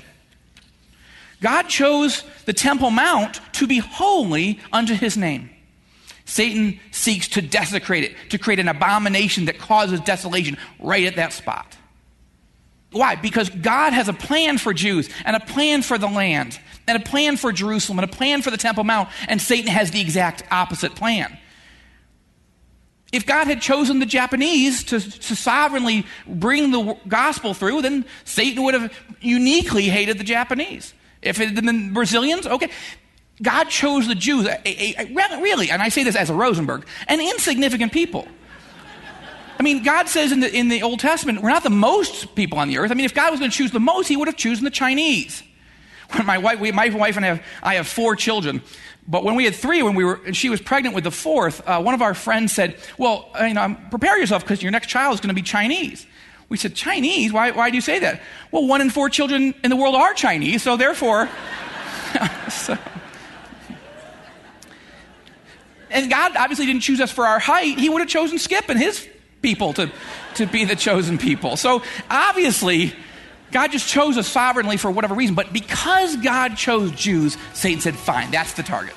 God 1.40 1.64
chose 1.64 2.22
the 2.44 2.52
Temple 2.52 2.92
Mount 2.92 3.40
to 3.54 3.66
be 3.66 3.78
holy 3.78 4.60
unto 4.72 4.94
his 4.94 5.16
name. 5.16 5.50
Satan 6.24 6.78
seeks 6.92 7.26
to 7.30 7.42
desecrate 7.42 8.04
it, 8.04 8.14
to 8.28 8.38
create 8.38 8.60
an 8.60 8.68
abomination 8.68 9.46
that 9.46 9.58
causes 9.58 9.98
desolation 9.98 10.56
right 10.78 11.04
at 11.06 11.16
that 11.16 11.32
spot. 11.32 11.76
Why? 12.92 13.14
Because 13.14 13.48
God 13.48 13.92
has 13.92 14.08
a 14.08 14.12
plan 14.12 14.58
for 14.58 14.72
Jews 14.72 15.08
and 15.24 15.36
a 15.36 15.40
plan 15.40 15.82
for 15.82 15.96
the 15.96 16.08
land 16.08 16.58
and 16.88 17.00
a 17.00 17.04
plan 17.04 17.36
for 17.36 17.52
Jerusalem 17.52 18.00
and 18.00 18.10
a 18.10 18.12
plan 18.12 18.42
for 18.42 18.50
the 18.50 18.56
Temple 18.56 18.84
Mount, 18.84 19.08
and 19.28 19.40
Satan 19.40 19.70
has 19.70 19.92
the 19.92 20.00
exact 20.00 20.42
opposite 20.50 20.96
plan. 20.96 21.38
If 23.12 23.26
God 23.26 23.46
had 23.46 23.60
chosen 23.60 23.98
the 23.98 24.06
Japanese 24.06 24.84
to, 24.84 25.00
to 25.00 25.36
sovereignly 25.36 26.06
bring 26.26 26.70
the 26.70 26.96
gospel 27.08 27.54
through, 27.54 27.82
then 27.82 28.04
Satan 28.24 28.62
would 28.64 28.74
have 28.74 28.92
uniquely 29.20 29.84
hated 29.84 30.18
the 30.18 30.24
Japanese. 30.24 30.94
If 31.22 31.40
it 31.40 31.46
had 31.46 31.54
been 31.56 31.66
the 31.66 31.92
Brazilians, 31.92 32.46
okay. 32.46 32.70
God 33.42 33.64
chose 33.64 34.06
the 34.06 34.14
Jews, 34.14 34.46
a, 34.46 34.60
a, 34.64 34.94
a, 34.98 35.40
really, 35.40 35.70
and 35.70 35.80
I 35.80 35.88
say 35.88 36.04
this 36.04 36.14
as 36.14 36.28
a 36.28 36.34
Rosenberg, 36.34 36.86
an 37.08 37.20
insignificant 37.20 37.92
people. 37.92 38.28
I 39.60 39.62
mean, 39.62 39.82
God 39.82 40.08
says 40.08 40.32
in 40.32 40.40
the, 40.40 40.50
in 40.50 40.68
the 40.68 40.82
Old 40.82 41.00
Testament, 41.00 41.42
we're 41.42 41.50
not 41.50 41.62
the 41.62 41.68
most 41.68 42.34
people 42.34 42.58
on 42.58 42.68
the 42.68 42.78
earth. 42.78 42.90
I 42.90 42.94
mean, 42.94 43.04
if 43.04 43.12
God 43.12 43.30
was 43.30 43.40
going 43.40 43.50
to 43.50 43.56
choose 43.56 43.70
the 43.70 43.78
most, 43.78 44.08
he 44.08 44.16
would 44.16 44.26
have 44.26 44.38
chosen 44.38 44.64
the 44.64 44.70
Chinese. 44.70 45.42
When 46.12 46.24
my 46.26 46.38
wife, 46.38 46.60
we, 46.60 46.72
my 46.72 46.88
wife 46.88 47.16
and 47.16 47.26
I 47.26 47.28
have, 47.28 47.44
I 47.62 47.74
have 47.74 47.86
four 47.86 48.16
children. 48.16 48.62
But 49.06 49.22
when 49.22 49.34
we 49.34 49.44
had 49.44 49.54
three, 49.54 49.82
when 49.82 49.94
we 49.94 50.02
were, 50.02 50.18
and 50.24 50.34
she 50.34 50.48
was 50.48 50.62
pregnant 50.62 50.94
with 50.94 51.04
the 51.04 51.10
fourth, 51.10 51.60
uh, 51.68 51.78
one 51.82 51.92
of 51.92 52.00
our 52.00 52.14
friends 52.14 52.54
said, 52.54 52.78
well, 52.96 53.28
you 53.38 53.52
know, 53.52 53.76
prepare 53.90 54.18
yourself 54.18 54.44
because 54.44 54.62
your 54.62 54.72
next 54.72 54.86
child 54.86 55.12
is 55.12 55.20
going 55.20 55.28
to 55.28 55.34
be 55.34 55.42
Chinese. 55.42 56.06
We 56.48 56.56
said, 56.56 56.74
Chinese? 56.74 57.30
Why, 57.30 57.50
why 57.50 57.68
do 57.68 57.76
you 57.76 57.82
say 57.82 57.98
that? 57.98 58.22
Well, 58.50 58.66
one 58.66 58.80
in 58.80 58.88
four 58.88 59.10
children 59.10 59.54
in 59.62 59.68
the 59.68 59.76
world 59.76 59.94
are 59.94 60.14
Chinese, 60.14 60.62
so 60.62 60.78
therefore. 60.78 61.28
so. 62.50 62.78
And 65.90 66.08
God 66.08 66.34
obviously 66.34 66.64
didn't 66.64 66.80
choose 66.80 66.98
us 67.02 67.12
for 67.12 67.26
our 67.26 67.38
height. 67.38 67.78
He 67.78 67.90
would 67.90 68.00
have 68.00 68.08
chosen 68.08 68.38
Skip 68.38 68.70
and 68.70 68.78
his 68.78 69.06
people 69.42 69.72
to, 69.74 69.90
to 70.34 70.46
be 70.46 70.64
the 70.64 70.76
chosen 70.76 71.18
people. 71.18 71.56
So 71.56 71.82
obviously, 72.10 72.94
God 73.50 73.72
just 73.72 73.88
chose 73.88 74.16
us 74.16 74.28
sovereignly 74.28 74.76
for 74.76 74.90
whatever 74.90 75.14
reason. 75.14 75.34
But 75.34 75.52
because 75.52 76.16
God 76.16 76.56
chose 76.56 76.92
Jews, 76.92 77.36
Satan 77.52 77.80
said, 77.80 77.96
fine, 77.96 78.30
that's 78.30 78.54
the 78.54 78.62
target. 78.62 78.94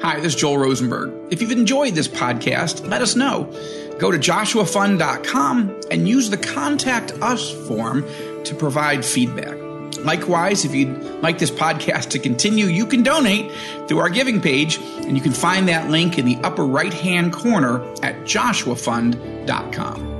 Hi, 0.00 0.20
this 0.20 0.34
is 0.34 0.36
Joel 0.36 0.58
Rosenberg. 0.58 1.12
If 1.30 1.42
you've 1.42 1.50
enjoyed 1.50 1.94
this 1.94 2.08
podcast, 2.08 2.88
let 2.88 3.02
us 3.02 3.16
know. 3.16 3.52
Go 3.98 4.12
to 4.12 4.18
joshuafund.com 4.18 5.80
and 5.90 6.08
use 6.08 6.30
the 6.30 6.38
Contact 6.38 7.12
Us 7.20 7.50
form 7.66 8.04
to 8.44 8.54
provide 8.54 9.04
feedback. 9.04 9.57
Likewise, 10.04 10.64
if 10.64 10.74
you'd 10.74 11.02
like 11.22 11.38
this 11.38 11.50
podcast 11.50 12.10
to 12.10 12.18
continue, 12.18 12.66
you 12.66 12.86
can 12.86 13.02
donate 13.02 13.50
through 13.86 13.98
our 13.98 14.08
giving 14.08 14.40
page, 14.40 14.78
and 14.78 15.16
you 15.16 15.22
can 15.22 15.32
find 15.32 15.68
that 15.68 15.90
link 15.90 16.18
in 16.18 16.24
the 16.24 16.36
upper 16.42 16.64
right 16.64 16.94
hand 16.94 17.32
corner 17.32 17.82
at 18.02 18.14
joshuafund.com. 18.24 20.18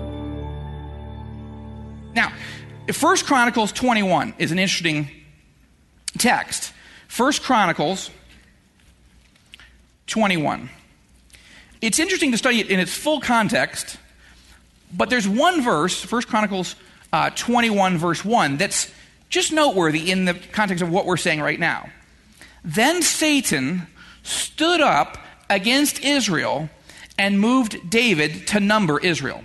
Now, 2.14 2.33
First 2.93 3.27
Chronicles 3.27 3.73
21 3.73 4.35
is 4.38 4.51
an 4.51 4.59
interesting 4.59 5.09
text. 6.17 6.73
First 7.07 7.43
Chronicles 7.43 8.11
21. 10.07 10.71
It's 11.81 11.99
interesting 11.99 12.33
to 12.33 12.38
study 12.38 12.61
it 12.61 12.71
in 12.71 12.81
its 12.81 12.93
full 12.93 13.21
context, 13.21 13.99
but 14.93 15.11
there's 15.11 15.29
one 15.29 15.62
verse, 15.62 16.03
First 16.03 16.29
Chronicles 16.29 16.75
uh, 17.12 17.31
21, 17.31 17.99
verse 17.99 18.25
1, 18.25 18.57
that's 18.57 18.91
just 19.29 19.53
noteworthy 19.53 20.11
in 20.11 20.25
the 20.25 20.35
context 20.35 20.83
of 20.83 20.91
what 20.91 21.07
we're 21.07 21.17
saying 21.17 21.41
right 21.41 21.59
now. 21.59 21.88
Then 22.64 23.03
Satan 23.03 23.87
stood 24.23 24.81
up 24.81 25.19
against 25.49 26.05
Israel 26.05 26.69
and 27.19 27.41
moved 27.41 27.91
David 27.91 28.47
to 28.49 28.61
number 28.61 28.99
Israel. 28.99 29.43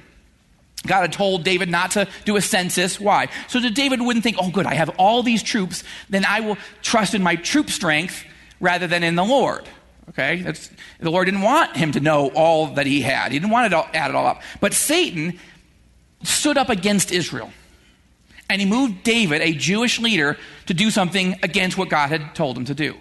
God 0.86 1.02
had 1.02 1.14
told 1.14 1.44
David 1.44 1.70
not 1.70 1.92
to 1.92 2.08
do 2.26 2.36
a 2.36 2.42
census. 2.42 3.00
Why? 3.00 3.30
So 3.48 3.60
that 3.60 3.74
David 3.74 4.02
wouldn't 4.02 4.24
think, 4.24 4.38
oh, 4.40 4.52
good, 4.52 4.66
I 4.66 4.74
have 4.74 4.90
all 4.98 5.24
these 5.24 5.42
troops, 5.42 5.84
then 6.10 6.26
I 6.26 6.42
will 6.42 6.58
trust 6.82 7.16
in 7.16 7.24
my 7.24 7.36
troop 7.38 7.70
strength 7.70 8.26
rather 8.60 8.88
than 8.88 9.04
in 9.04 9.16
the 9.16 9.24
Lord. 9.24 9.68
Okay? 10.10 10.42
That's, 10.42 10.70
the 11.00 11.10
Lord 11.10 11.26
didn't 11.26 11.42
want 11.42 11.78
him 11.78 11.94
to 11.94 12.02
know 12.02 12.30
all 12.36 12.68
that 12.76 12.86
he 12.86 13.02
had, 13.02 13.32
he 13.32 13.40
didn't 13.40 13.52
want 13.52 13.72
to 13.72 13.98
add 13.98 14.10
it 14.10 14.16
all 14.16 14.28
up. 14.28 14.42
But 14.60 14.74
Satan 14.74 15.40
stood 16.24 16.58
up 16.58 16.70
against 16.70 17.12
Israel. 17.12 17.52
And 18.50 18.62
he 18.62 18.68
moved 18.68 19.04
David, 19.04 19.42
a 19.42 19.54
Jewish 19.54 20.00
leader, 20.00 20.38
to 20.68 20.74
do 20.74 20.92
something 20.92 21.40
against 21.44 21.78
what 21.78 21.90
God 21.90 22.10
had 22.10 22.36
told 22.36 22.58
him 22.58 22.66
to 22.66 22.76
do. 22.76 22.96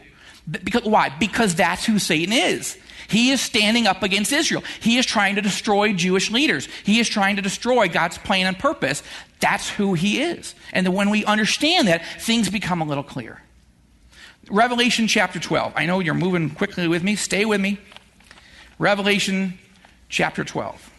Because, 0.51 0.85
why? 0.85 1.11
Because 1.11 1.55
that's 1.55 1.85
who 1.85 1.99
Satan 1.99 2.33
is. 2.33 2.77
He 3.09 3.31
is 3.31 3.41
standing 3.41 3.87
up 3.87 4.03
against 4.03 4.33
Israel. 4.33 4.63
He 4.81 4.97
is 4.97 5.05
trying 5.05 5.35
to 5.35 5.43
destroy 5.43 5.93
Jewish 5.93 6.31
leaders. 6.31 6.67
He 6.85 6.99
is 6.99 7.09
trying 7.09 7.37
to 7.37 7.43
destroy 7.43 7.89
God's 7.89 8.17
plan 8.19 8.47
and 8.47 8.59
purpose. 8.59 9.03
That's 9.41 9.69
who 9.69 9.95
he 9.95 10.23
is. 10.23 10.55
And 10.73 10.95
when 10.95 11.11
we 11.11 11.25
understand 11.25 11.89
that, 11.89 12.05
things 12.21 12.49
become 12.49 12.81
a 12.81 12.85
little 12.85 13.05
clearer. 13.05 13.43
Revelation 14.51 15.07
chapter 15.07 15.39
12. 15.39 15.75
I 15.77 15.87
know 15.87 16.01
you're 16.01 16.15
moving 16.15 16.51
quickly 16.51 16.89
with 16.89 17.03
me. 17.03 17.17
Stay 17.17 17.45
with 17.45 17.61
me. 17.61 17.79
Revelation 18.79 19.59
chapter 20.09 20.43
12. 20.43 20.91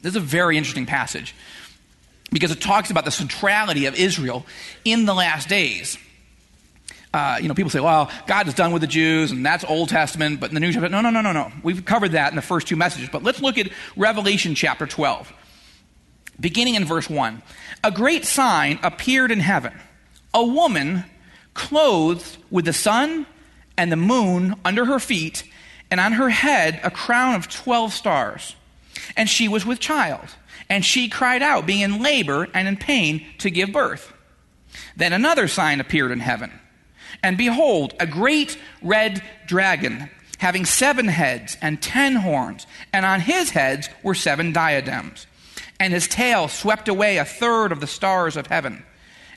This 0.00 0.10
is 0.10 0.16
a 0.16 0.20
very 0.20 0.56
interesting 0.56 0.86
passage 0.86 1.34
because 2.32 2.50
it 2.50 2.60
talks 2.60 2.90
about 2.90 3.04
the 3.04 3.10
centrality 3.10 3.86
of 3.86 3.94
Israel 3.94 4.46
in 4.84 5.04
the 5.04 5.14
last 5.14 5.48
days. 5.48 5.98
Uh, 7.14 7.38
you 7.42 7.48
know, 7.48 7.54
people 7.54 7.70
say, 7.70 7.80
well, 7.80 8.10
God 8.26 8.48
is 8.48 8.54
done 8.54 8.72
with 8.72 8.80
the 8.80 8.88
Jews, 8.88 9.32
and 9.32 9.44
that's 9.44 9.64
Old 9.64 9.90
Testament, 9.90 10.40
but 10.40 10.50
in 10.50 10.54
the 10.54 10.60
New 10.60 10.68
Testament, 10.68 10.92
no, 10.92 11.02
no, 11.02 11.10
no, 11.10 11.20
no, 11.20 11.32
no. 11.32 11.52
We've 11.62 11.84
covered 11.84 12.12
that 12.12 12.32
in 12.32 12.36
the 12.36 12.42
first 12.42 12.68
two 12.68 12.76
messages. 12.76 13.10
But 13.10 13.22
let's 13.22 13.42
look 13.42 13.58
at 13.58 13.70
Revelation 13.96 14.54
chapter 14.54 14.86
12, 14.86 15.30
beginning 16.40 16.74
in 16.74 16.86
verse 16.86 17.10
1. 17.10 17.42
A 17.84 17.90
great 17.90 18.24
sign 18.24 18.78
appeared 18.82 19.30
in 19.30 19.40
heaven 19.40 19.74
a 20.34 20.44
woman 20.44 21.04
clothed 21.52 22.38
with 22.50 22.64
the 22.64 22.72
sun 22.72 23.26
and 23.76 23.92
the 23.92 23.96
moon 23.96 24.54
under 24.64 24.84
her 24.86 24.98
feet, 24.98 25.44
and 25.90 26.00
on 26.00 26.12
her 26.12 26.30
head 26.30 26.80
a 26.82 26.90
crown 26.90 27.34
of 27.34 27.48
12 27.48 27.92
stars. 27.92 28.56
And 29.16 29.28
she 29.28 29.48
was 29.48 29.66
with 29.66 29.80
child 29.80 30.28
and 30.72 30.86
she 30.86 31.06
cried 31.06 31.42
out, 31.42 31.66
being 31.66 31.82
in 31.82 32.02
labor 32.02 32.48
and 32.54 32.66
in 32.66 32.78
pain 32.78 33.22
to 33.36 33.50
give 33.50 33.70
birth. 33.72 34.10
Then 34.96 35.12
another 35.12 35.46
sign 35.46 35.80
appeared 35.80 36.10
in 36.10 36.20
heaven. 36.20 36.50
And 37.22 37.36
behold, 37.36 37.92
a 38.00 38.06
great 38.06 38.56
red 38.80 39.22
dragon, 39.46 40.08
having 40.38 40.64
seven 40.64 41.08
heads 41.08 41.58
and 41.60 41.82
ten 41.82 42.16
horns, 42.16 42.66
and 42.90 43.04
on 43.04 43.20
his 43.20 43.50
heads 43.50 43.90
were 44.02 44.14
seven 44.14 44.50
diadems. 44.50 45.26
And 45.78 45.92
his 45.92 46.08
tail 46.08 46.48
swept 46.48 46.88
away 46.88 47.18
a 47.18 47.26
third 47.26 47.70
of 47.70 47.80
the 47.80 47.86
stars 47.86 48.38
of 48.38 48.46
heaven, 48.46 48.82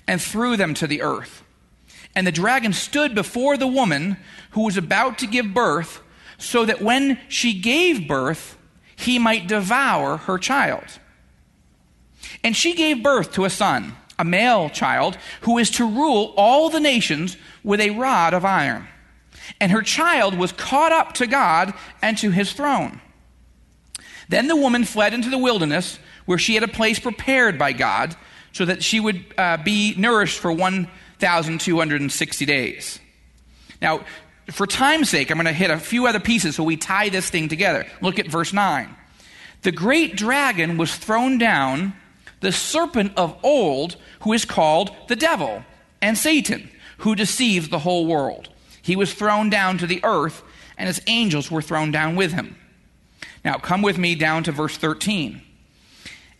and 0.07 0.21
threw 0.21 0.55
them 0.55 0.73
to 0.75 0.87
the 0.87 1.01
earth. 1.01 1.43
And 2.15 2.25
the 2.25 2.31
dragon 2.31 2.71
stood 2.71 3.13
before 3.13 3.57
the 3.57 3.67
woman 3.67 4.15
who 4.51 4.63
was 4.63 4.77
about 4.77 5.17
to 5.17 5.27
give 5.27 5.53
birth, 5.53 6.01
so 6.37 6.63
that 6.63 6.81
when 6.81 7.19
she 7.27 7.59
gave 7.59 8.07
birth, 8.07 8.57
he 8.95 9.19
might 9.19 9.49
devour 9.49 10.15
her 10.15 10.37
child. 10.37 10.99
And 12.43 12.55
she 12.55 12.73
gave 12.73 13.03
birth 13.03 13.33
to 13.33 13.45
a 13.45 13.49
son, 13.49 13.95
a 14.17 14.25
male 14.25 14.69
child, 14.69 15.17
who 15.41 15.57
is 15.57 15.69
to 15.71 15.85
rule 15.85 16.33
all 16.37 16.69
the 16.69 16.79
nations 16.79 17.37
with 17.63 17.79
a 17.79 17.91
rod 17.91 18.33
of 18.33 18.45
iron. 18.45 18.87
And 19.59 19.71
her 19.71 19.81
child 19.81 20.37
was 20.37 20.51
caught 20.51 20.91
up 20.91 21.13
to 21.13 21.27
God 21.27 21.73
and 22.01 22.17
to 22.19 22.31
his 22.31 22.53
throne. 22.53 23.01
Then 24.29 24.47
the 24.47 24.55
woman 24.55 24.85
fled 24.85 25.13
into 25.13 25.29
the 25.29 25.37
wilderness, 25.37 25.99
where 26.25 26.37
she 26.37 26.55
had 26.55 26.63
a 26.63 26.67
place 26.67 26.99
prepared 26.99 27.59
by 27.59 27.73
God, 27.73 28.15
so 28.53 28.65
that 28.65 28.83
she 28.83 28.99
would 28.99 29.23
uh, 29.37 29.57
be 29.57 29.93
nourished 29.95 30.39
for 30.39 30.51
1,260 30.51 32.45
days. 32.45 32.99
Now, 33.81 34.05
for 34.51 34.67
time's 34.67 35.09
sake, 35.09 35.29
I'm 35.29 35.37
going 35.37 35.45
to 35.45 35.53
hit 35.53 35.71
a 35.71 35.77
few 35.77 36.07
other 36.07 36.19
pieces 36.19 36.55
so 36.55 36.63
we 36.63 36.77
tie 36.77 37.09
this 37.09 37.29
thing 37.29 37.49
together. 37.49 37.85
Look 38.01 38.19
at 38.19 38.27
verse 38.27 38.53
9. 38.53 38.95
The 39.63 39.71
great 39.71 40.15
dragon 40.15 40.77
was 40.77 40.95
thrown 40.95 41.37
down 41.37 41.93
the 42.45 42.51
serpent 42.51 43.11
of 43.17 43.35
old, 43.41 43.95
who 44.21 44.31
is 44.31 44.45
called 44.45 44.95
the 45.07 45.15
devil 45.15 45.63
and 45.99 46.15
Satan, 46.15 46.69
who 46.99 47.15
deceives 47.15 47.69
the 47.69 47.79
whole 47.79 48.05
world. 48.05 48.49
He 48.83 48.95
was 48.95 49.15
thrown 49.15 49.49
down 49.49 49.79
to 49.79 49.87
the 49.87 49.99
earth, 50.03 50.43
and 50.77 50.85
his 50.85 51.01
angels 51.07 51.49
were 51.49 51.63
thrown 51.63 51.89
down 51.89 52.15
with 52.15 52.33
him. 52.33 52.55
Now, 53.43 53.55
come 53.55 53.81
with 53.81 53.97
me 53.97 54.13
down 54.13 54.43
to 54.43 54.51
verse 54.51 54.77
13. 54.77 55.41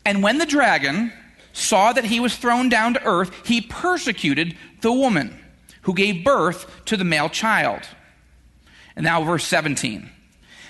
And 0.05 0.21
when 0.21 0.37
the 0.37 0.45
dragon 0.45 1.11
saw 1.53 1.91
that 1.91 2.05
he 2.05 2.19
was 2.19 2.37
thrown 2.37 2.69
down 2.69 2.93
to 2.93 3.03
earth, 3.03 3.31
he 3.43 3.61
persecuted 3.61 4.55
the 4.81 4.93
woman 4.93 5.35
who 5.81 5.95
gave 5.95 6.23
birth 6.23 6.85
to 6.85 6.97
the 6.97 7.03
male 7.03 7.29
child. 7.29 7.81
And 8.95 9.03
now, 9.03 9.23
verse 9.23 9.45
17. 9.45 10.07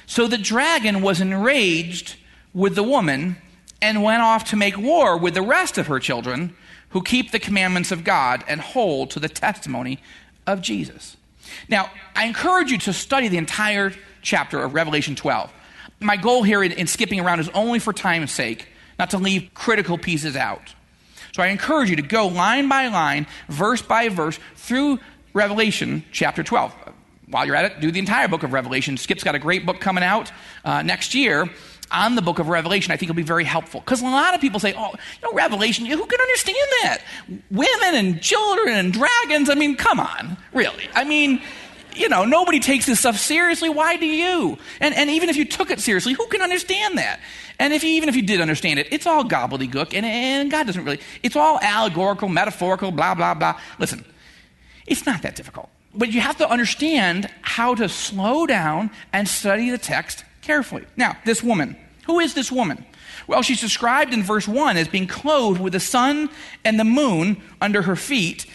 So 0.05 0.27
the 0.27 0.37
dragon 0.37 1.01
was 1.01 1.19
enraged 1.19 2.15
with 2.53 2.75
the 2.75 2.83
woman 2.83 3.35
and 3.81 4.03
went 4.03 4.21
off 4.21 4.45
to 4.45 4.55
make 4.55 4.77
war 4.77 5.17
with 5.17 5.33
the 5.33 5.41
rest 5.41 5.77
of 5.77 5.88
her 5.88 5.99
children 5.99 6.55
who 6.89 7.01
keep 7.01 7.31
the 7.31 7.39
commandments 7.39 7.91
of 7.91 8.03
God 8.03 8.43
and 8.47 8.61
hold 8.61 9.11
to 9.11 9.19
the 9.19 9.29
testimony 9.29 9.99
of 10.47 10.61
Jesus. 10.61 11.17
Now, 11.69 11.91
I 12.15 12.25
encourage 12.25 12.71
you 12.71 12.77
to 12.79 12.93
study 12.93 13.27
the 13.27 13.38
entire 13.38 13.93
chapter 14.21 14.61
of 14.61 14.73
Revelation 14.73 15.15
12. 15.15 15.51
My 15.99 16.17
goal 16.17 16.43
here 16.43 16.63
in, 16.63 16.71
in 16.71 16.88
skipping 16.88 17.19
around 17.19 17.39
is 17.39 17.49
only 17.49 17.79
for 17.79 17.93
time's 17.93 18.31
sake, 18.31 18.67
not 18.97 19.09
to 19.11 19.17
leave 19.17 19.49
critical 19.53 19.97
pieces 19.97 20.35
out. 20.35 20.73
So 21.33 21.43
I 21.43 21.47
encourage 21.47 21.89
you 21.89 21.97
to 21.97 22.01
go 22.01 22.27
line 22.27 22.69
by 22.69 22.88
line, 22.88 23.27
verse 23.49 23.81
by 23.81 24.09
verse, 24.09 24.39
through 24.55 24.99
Revelation 25.33 26.03
chapter 26.11 26.43
12. 26.43 26.73
While 27.27 27.45
you're 27.45 27.55
at 27.55 27.65
it, 27.65 27.81
do 27.81 27.91
the 27.91 27.99
entire 27.99 28.27
book 28.27 28.43
of 28.43 28.53
Revelation. 28.53 28.95
Skip's 28.97 29.23
got 29.23 29.35
a 29.35 29.39
great 29.39 29.65
book 29.65 29.81
coming 29.81 30.03
out 30.03 30.31
uh, 30.63 30.81
next 30.81 31.13
year 31.13 31.49
on 31.91 32.15
the 32.15 32.21
book 32.21 32.39
of 32.39 32.49
Revelation, 32.49 32.91
I 32.91 32.97
think 32.97 33.09
will 33.09 33.15
be 33.15 33.23
very 33.23 33.43
helpful. 33.43 33.79
Because 33.79 34.01
a 34.01 34.05
lot 34.05 34.33
of 34.33 34.41
people 34.41 34.59
say, 34.59 34.73
oh, 34.75 34.91
you 34.91 35.27
know, 35.27 35.33
Revelation, 35.33 35.85
who 35.85 36.05
can 36.05 36.19
understand 36.19 36.67
that? 36.81 36.97
Women 37.51 37.95
and 37.95 38.21
children 38.21 38.75
and 38.75 38.91
dragons. 38.91 39.49
I 39.49 39.55
mean, 39.55 39.75
come 39.75 39.99
on, 39.99 40.37
really. 40.53 40.89
I 40.93 41.03
mean, 41.03 41.41
you 41.95 42.09
know, 42.09 42.25
nobody 42.25 42.59
takes 42.59 42.85
this 42.85 42.99
stuff 42.99 43.17
seriously. 43.17 43.69
Why 43.69 43.97
do 43.97 44.05
you? 44.05 44.57
And, 44.79 44.93
and 44.95 45.09
even 45.09 45.29
if 45.29 45.37
you 45.37 45.45
took 45.45 45.71
it 45.71 45.79
seriously, 45.79 46.13
who 46.13 46.27
can 46.27 46.41
understand 46.41 46.97
that? 46.97 47.19
And 47.59 47.73
if 47.73 47.83
you, 47.83 47.91
even 47.91 48.09
if 48.09 48.15
you 48.15 48.23
did 48.23 48.41
understand 48.41 48.79
it, 48.79 48.87
it's 48.91 49.07
all 49.07 49.23
gobbledygook, 49.23 49.93
and, 49.93 50.05
and 50.05 50.51
God 50.51 50.65
doesn't 50.65 50.83
really, 50.83 50.99
it's 51.23 51.37
all 51.37 51.57
allegorical, 51.61 52.27
metaphorical, 52.27 52.91
blah, 52.91 53.15
blah, 53.15 53.33
blah. 53.33 53.59
Listen, 53.79 54.03
it's 54.85 55.05
not 55.05 55.21
that 55.21 55.35
difficult. 55.35 55.69
But 55.93 56.11
you 56.11 56.19
have 56.19 56.37
to 56.39 56.49
understand 56.49 57.29
how 57.41 57.75
to 57.75 57.87
slow 57.87 58.45
down 58.45 58.91
and 59.13 59.27
study 59.27 59.69
the 59.69 59.77
text 59.77 60.24
carefully. 60.45 60.86
Now, 60.95 61.17
this 61.25 61.43
woman, 61.43 61.75
who 62.05 62.19
is 62.19 62.34
this 62.34 62.51
woman? 62.51 62.86
Well, 63.27 63.41
she's 63.41 63.62
described 63.62 64.13
in 64.13 64.23
verse 64.23 64.47
1 64.47 64.77
as 64.77 64.88
being 64.88 65.08
clothed 65.08 65.60
with 65.60 65.73
the 65.73 65.79
sun 65.79 66.29
and 66.63 66.79
the 66.79 66.84
moon 66.84 67.41
under 67.60 67.81
her 67.81 67.95
feet, 67.95 68.45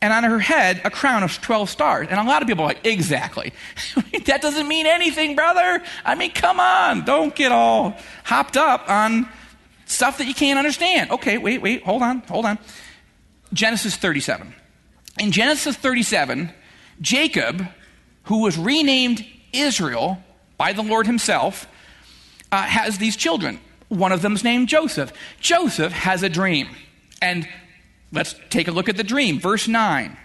and 0.00 0.12
on 0.12 0.24
her 0.24 0.38
head 0.38 0.80
a 0.84 0.90
crown 0.90 1.22
of 1.22 1.40
12 1.40 1.70
stars. 1.70 2.08
And 2.10 2.18
a 2.18 2.24
lot 2.24 2.42
of 2.42 2.48
people 2.48 2.64
are 2.64 2.68
like, 2.68 2.86
exactly. 2.86 3.52
that 4.26 4.42
doesn't 4.42 4.66
mean 4.66 4.86
anything, 4.86 5.34
brother. 5.34 5.82
I 6.04 6.14
mean, 6.14 6.32
come 6.32 6.60
on. 6.60 7.04
Don't 7.04 7.34
get 7.34 7.52
all 7.52 7.96
hopped 8.24 8.56
up 8.56 8.88
on 8.88 9.28
stuff 9.86 10.18
that 10.18 10.26
you 10.26 10.34
can't 10.34 10.58
understand. 10.58 11.10
Okay, 11.10 11.38
wait, 11.38 11.60
wait, 11.60 11.82
hold 11.84 12.02
on, 12.02 12.20
hold 12.20 12.46
on. 12.46 12.58
Genesis 13.52 13.96
37. 13.96 14.54
In 15.18 15.30
Genesis 15.30 15.76
37, 15.76 16.52
Jacob, 17.00 17.66
who 18.24 18.42
was 18.42 18.58
renamed 18.58 19.24
Israel 19.52 20.22
by 20.56 20.72
the 20.72 20.82
Lord 20.82 21.06
himself, 21.06 21.66
uh, 22.52 22.62
has 22.62 22.98
these 22.98 23.16
children. 23.16 23.60
One 23.88 24.12
of 24.12 24.22
them's 24.22 24.44
named 24.44 24.68
Joseph. 24.68 25.12
Joseph 25.40 25.92
has 25.92 26.22
a 26.22 26.28
dream. 26.28 26.68
And 27.20 27.48
let's 28.12 28.34
take 28.50 28.68
a 28.68 28.72
look 28.72 28.88
at 28.88 28.96
the 28.96 29.04
dream. 29.04 29.38
Verse 29.38 29.68
9. 29.68 30.16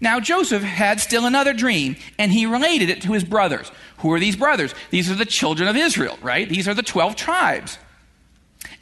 Now 0.00 0.20
Joseph 0.20 0.62
had 0.62 1.00
still 1.00 1.24
another 1.24 1.52
dream, 1.52 1.96
and 2.18 2.30
he 2.30 2.46
related 2.46 2.90
it 2.90 3.02
to 3.02 3.12
his 3.12 3.24
brothers. 3.24 3.70
Who 3.98 4.12
are 4.12 4.20
these 4.20 4.36
brothers? 4.36 4.74
These 4.90 5.10
are 5.10 5.14
the 5.14 5.24
children 5.24 5.68
of 5.68 5.76
Israel, 5.76 6.18
right? 6.20 6.48
These 6.48 6.68
are 6.68 6.74
the 6.74 6.82
12 6.82 7.16
tribes. 7.16 7.78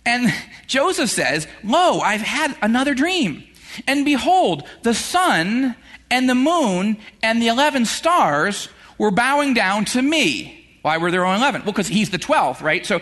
And 0.04 0.32
Joseph 0.66 1.10
says, 1.10 1.46
Lo, 1.62 2.00
I've 2.00 2.22
had 2.22 2.56
another 2.60 2.94
dream. 2.94 3.44
And 3.86 4.04
behold, 4.04 4.66
the 4.82 4.94
sun 4.94 5.76
and 6.10 6.28
the 6.28 6.34
moon 6.34 6.98
and 7.22 7.40
the 7.40 7.48
11 7.48 7.86
stars 7.86 8.68
were 8.98 9.10
bowing 9.10 9.54
down 9.54 9.84
to 9.86 10.02
me. 10.02 10.61
Why 10.82 10.98
were 10.98 11.10
there 11.10 11.24
only 11.24 11.38
11? 11.38 11.62
Well, 11.62 11.72
because 11.72 11.88
he's 11.88 12.10
the 12.10 12.18
12th, 12.18 12.60
right? 12.60 12.84
So, 12.84 13.00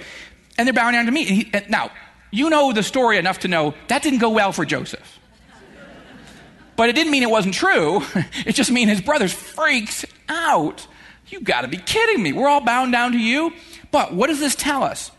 and 0.56 0.66
they're 0.66 0.74
bowing 0.74 0.92
down 0.92 1.06
to 1.06 1.12
me. 1.12 1.26
And 1.26 1.36
he, 1.36 1.50
and 1.52 1.68
now, 1.70 1.90
you 2.30 2.50
know 2.50 2.72
the 2.72 2.82
story 2.82 3.18
enough 3.18 3.40
to 3.40 3.48
know 3.48 3.74
that 3.88 4.02
didn't 4.02 4.20
go 4.20 4.30
well 4.30 4.52
for 4.52 4.64
Joseph. 4.64 5.18
But 6.76 6.88
it 6.88 6.94
didn't 6.94 7.10
mean 7.10 7.22
it 7.22 7.30
wasn't 7.30 7.54
true. 7.54 8.02
It 8.46 8.54
just 8.54 8.70
means 8.70 8.90
his 8.90 9.00
brothers 9.00 9.32
freaked 9.32 10.06
out. 10.28 10.86
You 11.28 11.40
got 11.40 11.62
to 11.62 11.68
be 11.68 11.76
kidding 11.76 12.22
me. 12.22 12.32
We're 12.32 12.48
all 12.48 12.62
bound 12.62 12.92
down 12.92 13.12
to 13.12 13.18
you. 13.18 13.52
But 13.90 14.14
what 14.14 14.28
does 14.28 14.40
this 14.40 14.54
tell 14.54 14.82
us? 14.82 15.10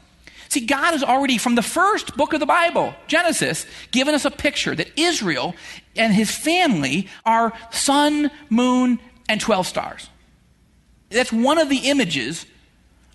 See, 0.50 0.66
God 0.66 0.92
has 0.92 1.04
already, 1.04 1.38
from 1.38 1.56
the 1.56 1.62
first 1.62 2.18
book 2.18 2.34
of 2.34 2.40
the 2.40 2.46
Bible, 2.46 2.94
Genesis, 3.08 3.66
given 3.92 4.14
us 4.14 4.26
a 4.26 4.32
picture 4.32 4.76
that 4.76 4.88
Israel 5.00 5.56
and 5.96 6.14
his 6.14 6.30
family 6.30 7.08
are 7.26 7.54
sun, 7.70 8.32
moon, 8.50 9.00
and 9.30 9.40
12 9.40 9.66
stars. 9.66 10.10
That's 11.10 11.32
one 11.32 11.58
of 11.58 11.70
the 11.70 11.90
images 11.90 12.46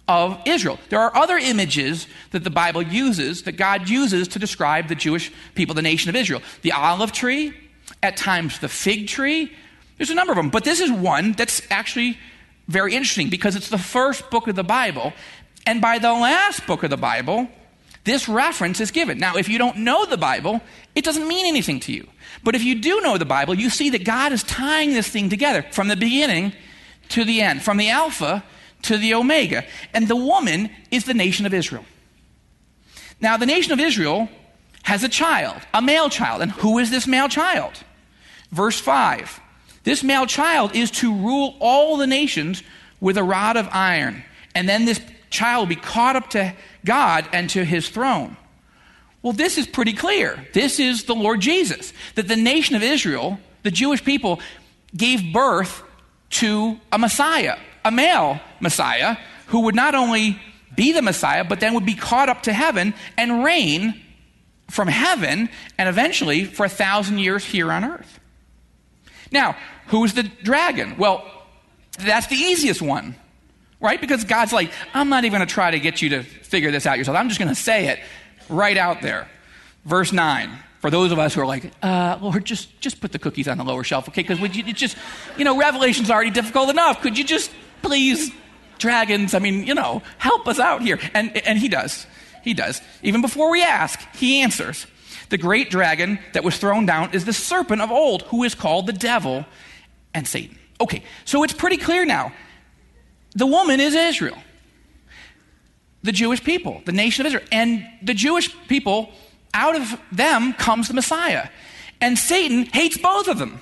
of 0.08 0.40
Israel. 0.46 0.78
There 0.88 1.00
are 1.00 1.14
other 1.16 1.36
images 1.36 2.06
that 2.30 2.44
the 2.44 2.50
Bible 2.50 2.82
uses, 2.82 3.42
that 3.42 3.52
God 3.52 3.88
uses 3.88 4.28
to 4.28 4.38
describe 4.38 4.88
the 4.88 4.94
Jewish 4.94 5.32
people, 5.54 5.74
the 5.74 5.82
nation 5.82 6.08
of 6.08 6.16
Israel. 6.16 6.42
The 6.62 6.72
olive 6.72 7.12
tree, 7.12 7.54
at 8.02 8.16
times 8.16 8.58
the 8.58 8.68
fig 8.68 9.08
tree. 9.08 9.52
There's 9.96 10.10
a 10.10 10.14
number 10.14 10.32
of 10.32 10.36
them, 10.36 10.50
but 10.50 10.64
this 10.64 10.80
is 10.80 10.90
one 10.90 11.32
that's 11.32 11.62
actually 11.70 12.18
very 12.68 12.94
interesting 12.94 13.30
because 13.30 13.56
it's 13.56 13.68
the 13.68 13.78
first 13.78 14.30
book 14.30 14.48
of 14.48 14.56
the 14.56 14.64
Bible, 14.64 15.12
and 15.66 15.80
by 15.80 15.98
the 15.98 16.12
last 16.12 16.66
book 16.66 16.82
of 16.82 16.90
the 16.90 16.96
Bible, 16.96 17.48
this 18.04 18.28
reference 18.28 18.80
is 18.80 18.90
given. 18.90 19.18
Now, 19.18 19.36
if 19.36 19.48
you 19.48 19.58
don't 19.58 19.78
know 19.78 20.06
the 20.06 20.16
Bible, 20.16 20.60
it 20.94 21.04
doesn't 21.04 21.26
mean 21.26 21.46
anything 21.46 21.80
to 21.80 21.92
you. 21.92 22.06
But 22.44 22.54
if 22.54 22.62
you 22.62 22.76
do 22.76 23.00
know 23.00 23.18
the 23.18 23.24
Bible, 23.24 23.54
you 23.54 23.70
see 23.70 23.90
that 23.90 24.04
God 24.04 24.32
is 24.32 24.44
tying 24.44 24.92
this 24.92 25.08
thing 25.08 25.28
together 25.28 25.62
from 25.72 25.88
the 25.88 25.96
beginning 25.96 26.52
to 27.10 27.24
the 27.24 27.40
end, 27.40 27.62
from 27.62 27.78
the 27.78 27.90
Alpha 27.90 28.44
to 28.82 28.96
the 28.96 29.14
Omega. 29.14 29.64
And 29.92 30.08
the 30.08 30.16
woman 30.16 30.70
is 30.90 31.04
the 31.04 31.14
nation 31.14 31.46
of 31.46 31.54
Israel. 31.54 31.84
Now, 33.20 33.36
the 33.36 33.46
nation 33.46 33.72
of 33.72 33.80
Israel 33.80 34.28
has 34.82 35.02
a 35.02 35.08
child, 35.08 35.60
a 35.74 35.82
male 35.82 36.08
child. 36.08 36.42
And 36.42 36.52
who 36.52 36.78
is 36.78 36.90
this 36.90 37.06
male 37.06 37.28
child? 37.28 37.72
Verse 38.52 38.78
5 38.78 39.40
This 39.84 40.04
male 40.04 40.26
child 40.26 40.74
is 40.74 40.90
to 40.92 41.12
rule 41.12 41.56
all 41.60 41.96
the 41.96 42.06
nations 42.06 42.62
with 43.00 43.16
a 43.16 43.22
rod 43.22 43.56
of 43.56 43.68
iron. 43.72 44.22
And 44.54 44.68
then 44.68 44.84
this 44.84 45.00
child 45.30 45.62
will 45.62 45.74
be 45.74 45.80
caught 45.80 46.16
up 46.16 46.30
to 46.30 46.54
God 46.84 47.28
and 47.32 47.50
to 47.50 47.64
his 47.64 47.88
throne. 47.88 48.36
Well, 49.22 49.32
this 49.32 49.58
is 49.58 49.66
pretty 49.66 49.92
clear. 49.92 50.46
This 50.52 50.78
is 50.78 51.04
the 51.04 51.14
Lord 51.14 51.40
Jesus. 51.40 51.92
That 52.14 52.28
the 52.28 52.36
nation 52.36 52.76
of 52.76 52.82
Israel, 52.82 53.40
the 53.64 53.72
Jewish 53.72 54.04
people, 54.04 54.40
gave 54.96 55.32
birth 55.32 55.82
to 56.30 56.78
a 56.92 56.98
Messiah, 56.98 57.58
a 57.84 57.90
male 57.90 58.40
Messiah, 58.60 59.16
who 59.46 59.60
would 59.60 59.74
not 59.74 59.94
only 59.94 60.40
be 60.74 60.92
the 60.92 61.02
Messiah, 61.02 61.44
but 61.44 61.60
then 61.60 61.74
would 61.74 61.86
be 61.86 61.94
caught 61.94 62.28
up 62.28 62.42
to 62.42 62.52
heaven 62.52 62.94
and 63.16 63.44
reign 63.44 64.00
from 64.68 64.88
heaven 64.88 65.48
and 65.78 65.88
eventually 65.88 66.44
for 66.44 66.66
a 66.66 66.68
thousand 66.68 67.18
years 67.18 67.44
here 67.44 67.70
on 67.70 67.84
earth. 67.84 68.20
Now, 69.30 69.56
who's 69.86 70.14
the 70.14 70.24
dragon? 70.24 70.96
Well, 70.98 71.24
that's 71.98 72.26
the 72.26 72.36
easiest 72.36 72.82
one, 72.82 73.14
right? 73.80 74.00
Because 74.00 74.24
God's 74.24 74.52
like, 74.52 74.70
I'm 74.92 75.08
not 75.08 75.24
even 75.24 75.38
going 75.38 75.48
to 75.48 75.52
try 75.52 75.70
to 75.70 75.80
get 75.80 76.02
you 76.02 76.10
to 76.10 76.22
figure 76.22 76.70
this 76.70 76.86
out 76.86 76.98
yourself. 76.98 77.16
I'm 77.16 77.28
just 77.28 77.40
going 77.40 77.48
to 77.48 77.60
say 77.60 77.88
it 77.88 78.00
right 78.48 78.76
out 78.76 79.02
there. 79.02 79.28
Verse 79.84 80.12
9 80.12 80.50
for 80.86 80.90
those 80.90 81.10
of 81.10 81.18
us 81.18 81.34
who 81.34 81.40
are 81.40 81.46
like, 81.46 81.72
uh, 81.82 82.16
Lord, 82.20 82.44
just, 82.44 82.80
just 82.80 83.00
put 83.00 83.10
the 83.10 83.18
cookies 83.18 83.48
on 83.48 83.58
the 83.58 83.64
lower 83.64 83.82
shelf, 83.82 84.08
okay? 84.08 84.22
Because 84.22 84.38
you 84.54 84.72
just, 84.72 84.96
you 85.36 85.44
know, 85.44 85.58
Revelation's 85.58 86.10
already 86.10 86.30
difficult 86.30 86.70
enough. 86.70 87.00
Could 87.00 87.18
you 87.18 87.24
just 87.24 87.50
please, 87.82 88.30
dragons, 88.78 89.34
I 89.34 89.38
mean, 89.38 89.66
you 89.66 89.74
know, 89.74 90.02
help 90.18 90.46
us 90.48 90.58
out 90.58 90.82
here? 90.82 90.98
And, 91.14 91.36
and 91.46 91.58
he 91.58 91.68
does. 91.68 92.06
He 92.42 92.54
does. 92.54 92.80
Even 93.02 93.20
before 93.20 93.50
we 93.50 93.62
ask, 93.62 94.00
he 94.14 94.40
answers. 94.40 94.86
The 95.28 95.38
great 95.38 95.70
dragon 95.70 96.20
that 96.34 96.44
was 96.44 96.56
thrown 96.58 96.86
down 96.86 97.12
is 97.12 97.24
the 97.24 97.32
serpent 97.32 97.82
of 97.82 97.90
old, 97.90 98.22
who 98.22 98.44
is 98.44 98.54
called 98.54 98.86
the 98.86 98.92
devil 98.92 99.44
and 100.14 100.26
Satan. 100.26 100.56
Okay, 100.80 101.02
so 101.24 101.42
it's 101.42 101.52
pretty 101.52 101.76
clear 101.76 102.04
now. 102.04 102.32
The 103.34 103.46
woman 103.46 103.80
is 103.80 103.94
Israel, 103.94 104.38
the 106.02 106.12
Jewish 106.12 106.42
people, 106.42 106.80
the 106.84 106.92
nation 106.92 107.26
of 107.26 107.26
Israel. 107.26 107.46
And 107.50 107.86
the 108.02 108.14
Jewish 108.14 108.54
people 108.68 109.10
out 109.52 109.74
of 109.74 110.00
them 110.12 110.52
comes 110.52 110.88
the 110.88 110.94
Messiah. 110.94 111.48
And 112.00 112.18
Satan 112.18 112.66
hates 112.66 112.96
both 112.98 113.26
of 113.26 113.38
them. 113.38 113.60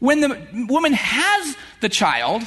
When 0.00 0.20
the 0.20 0.66
woman 0.68 0.92
has 0.92 1.56
the 1.80 1.88
child, 1.88 2.42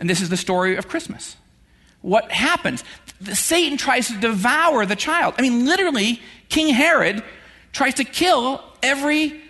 and 0.00 0.10
this 0.10 0.20
is 0.20 0.30
the 0.30 0.36
story 0.36 0.76
of 0.76 0.88
Christmas, 0.88 1.36
what 2.00 2.32
happens? 2.32 2.82
Satan 3.32 3.76
tries 3.76 4.08
to 4.08 4.18
devour 4.18 4.86
the 4.86 4.96
child. 4.96 5.34
I 5.38 5.42
mean, 5.42 5.66
literally, 5.66 6.20
King 6.48 6.74
Herod 6.74 7.22
tries 7.72 7.94
to 7.94 8.04
kill 8.04 8.64
every 8.82 9.40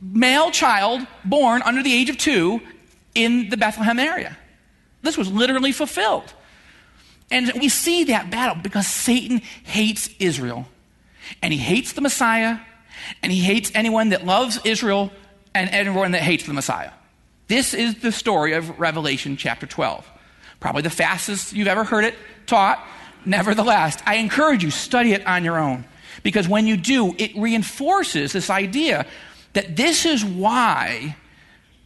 male 0.00 0.50
child 0.50 1.00
born 1.24 1.62
under 1.62 1.82
the 1.82 1.92
age 1.92 2.10
of 2.10 2.18
two 2.18 2.60
in 3.14 3.48
the 3.48 3.56
Bethlehem 3.56 3.98
area. 3.98 4.36
This 5.00 5.16
was 5.16 5.32
literally 5.32 5.72
fulfilled. 5.72 6.32
And 7.30 7.50
we 7.54 7.70
see 7.70 8.04
that 8.04 8.30
battle 8.30 8.62
because 8.62 8.86
Satan 8.86 9.40
hates 9.62 10.10
Israel 10.18 10.66
and 11.42 11.52
he 11.52 11.58
hates 11.58 11.94
the 11.94 12.02
Messiah, 12.02 12.58
and 13.22 13.32
he 13.32 13.40
hates 13.40 13.72
anyone 13.74 14.10
that 14.10 14.26
loves 14.26 14.60
Israel 14.64 15.10
and 15.54 15.70
anyone 15.70 16.10
that 16.10 16.20
hates 16.20 16.44
the 16.44 16.52
Messiah. 16.52 16.90
This 17.46 17.74
is 17.74 17.96
the 17.96 18.12
story 18.12 18.52
of 18.54 18.78
Revelation 18.80 19.36
chapter 19.36 19.66
12. 19.66 20.10
Probably 20.60 20.82
the 20.82 20.90
fastest 20.90 21.52
you've 21.52 21.68
ever 21.68 21.84
heard 21.84 22.04
it 22.04 22.14
taught. 22.46 22.84
Nevertheless, 23.26 24.02
I 24.06 24.16
encourage 24.16 24.64
you, 24.64 24.70
study 24.70 25.12
it 25.12 25.26
on 25.26 25.44
your 25.44 25.58
own. 25.58 25.84
Because 26.22 26.48
when 26.48 26.66
you 26.66 26.76
do, 26.76 27.14
it 27.18 27.36
reinforces 27.36 28.32
this 28.32 28.48
idea 28.48 29.06
that 29.52 29.76
this 29.76 30.06
is 30.06 30.24
why 30.24 31.16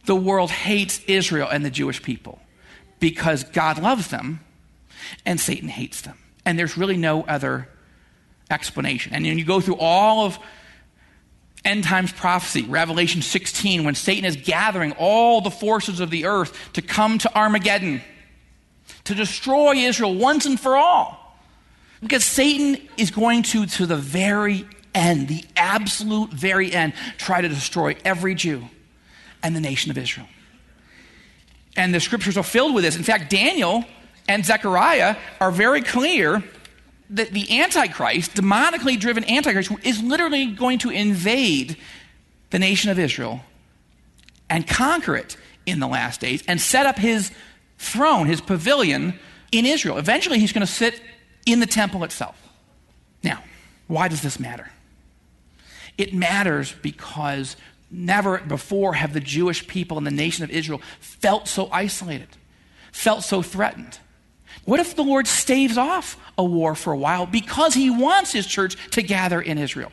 the 0.05 0.15
world 0.15 0.49
hates 0.49 1.01
Israel 1.07 1.49
and 1.49 1.65
the 1.65 1.69
Jewish 1.69 2.01
people. 2.01 2.39
Because 2.99 3.43
God 3.43 3.81
loves 3.81 4.07
them 4.07 4.39
and 5.25 5.39
Satan 5.39 5.69
hates 5.69 6.01
them. 6.01 6.17
And 6.45 6.57
there's 6.57 6.77
really 6.77 6.97
no 6.97 7.23
other 7.23 7.67
explanation. 8.49 9.13
And 9.13 9.25
then 9.25 9.37
you 9.37 9.45
go 9.45 9.59
through 9.59 9.77
all 9.77 10.25
of 10.25 10.39
end 11.65 11.83
times 11.83 12.11
prophecy, 12.11 12.63
Revelation 12.63 13.21
16, 13.21 13.83
when 13.83 13.95
Satan 13.95 14.25
is 14.25 14.35
gathering 14.35 14.93
all 14.93 15.41
the 15.41 15.51
forces 15.51 15.99
of 15.99 16.09
the 16.09 16.25
earth 16.25 16.57
to 16.73 16.81
come 16.81 17.17
to 17.19 17.37
Armageddon, 17.37 18.01
to 19.05 19.15
destroy 19.15 19.75
Israel 19.75 20.15
once 20.15 20.45
and 20.45 20.59
for 20.59 20.75
all. 20.75 21.17
Because 22.01 22.23
Satan 22.23 22.77
is 22.97 23.11
going 23.11 23.43
to, 23.43 23.65
to 23.65 23.85
the 23.85 23.97
very 23.97 24.65
end, 24.95 25.27
the 25.27 25.43
absolute 25.57 26.31
very 26.31 26.71
end, 26.71 26.93
try 27.17 27.41
to 27.41 27.49
destroy 27.49 27.95
every 28.05 28.35
Jew 28.35 28.63
and 29.43 29.55
the 29.55 29.59
nation 29.59 29.91
of 29.91 29.97
Israel. 29.97 30.27
And 31.75 31.93
the 31.93 31.99
scriptures 31.99 32.37
are 32.37 32.43
filled 32.43 32.73
with 32.73 32.83
this. 32.83 32.95
In 32.95 33.03
fact, 33.03 33.29
Daniel 33.29 33.83
and 34.27 34.45
Zechariah 34.45 35.15
are 35.41 35.51
very 35.51 35.81
clear 35.81 36.43
that 37.09 37.31
the 37.31 37.59
Antichrist, 37.59 38.35
demonically 38.35 38.99
driven 38.99 39.23
Antichrist, 39.29 39.71
is 39.83 40.01
literally 40.01 40.47
going 40.47 40.79
to 40.79 40.89
invade 40.89 41.77
the 42.51 42.59
nation 42.59 42.91
of 42.91 42.99
Israel 42.99 43.41
and 44.49 44.67
conquer 44.67 45.15
it 45.15 45.37
in 45.65 45.79
the 45.79 45.87
last 45.87 46.19
days 46.19 46.43
and 46.47 46.59
set 46.59 46.85
up 46.85 46.97
his 46.97 47.31
throne, 47.77 48.27
his 48.27 48.41
pavilion 48.41 49.19
in 49.51 49.65
Israel. 49.65 49.97
Eventually, 49.97 50.39
he's 50.39 50.53
going 50.53 50.65
to 50.65 50.71
sit 50.71 51.01
in 51.45 51.59
the 51.59 51.65
temple 51.65 52.03
itself. 52.03 52.35
Now, 53.23 53.43
why 53.87 54.07
does 54.07 54.21
this 54.21 54.39
matter? 54.39 54.71
It 55.97 56.13
matters 56.13 56.73
because 56.81 57.55
never 57.91 58.37
before 58.39 58.93
have 58.93 59.13
the 59.13 59.19
Jewish 59.19 59.67
people 59.67 59.97
and 59.97 60.05
the 60.05 60.11
nation 60.11 60.43
of 60.43 60.51
Israel 60.51 60.81
felt 60.99 61.47
so 61.47 61.69
isolated, 61.71 62.29
felt 62.91 63.23
so 63.23 63.41
threatened. 63.41 63.99
What 64.65 64.79
if 64.79 64.95
the 64.95 65.03
Lord 65.03 65.27
staves 65.27 65.77
off 65.77 66.17
a 66.37 66.43
war 66.43 66.75
for 66.75 66.93
a 66.93 66.97
while 66.97 67.25
because 67.25 67.73
he 67.73 67.89
wants 67.89 68.31
his 68.31 68.45
church 68.45 68.75
to 68.91 69.01
gather 69.01 69.41
in 69.41 69.57
Israel? 69.57 69.91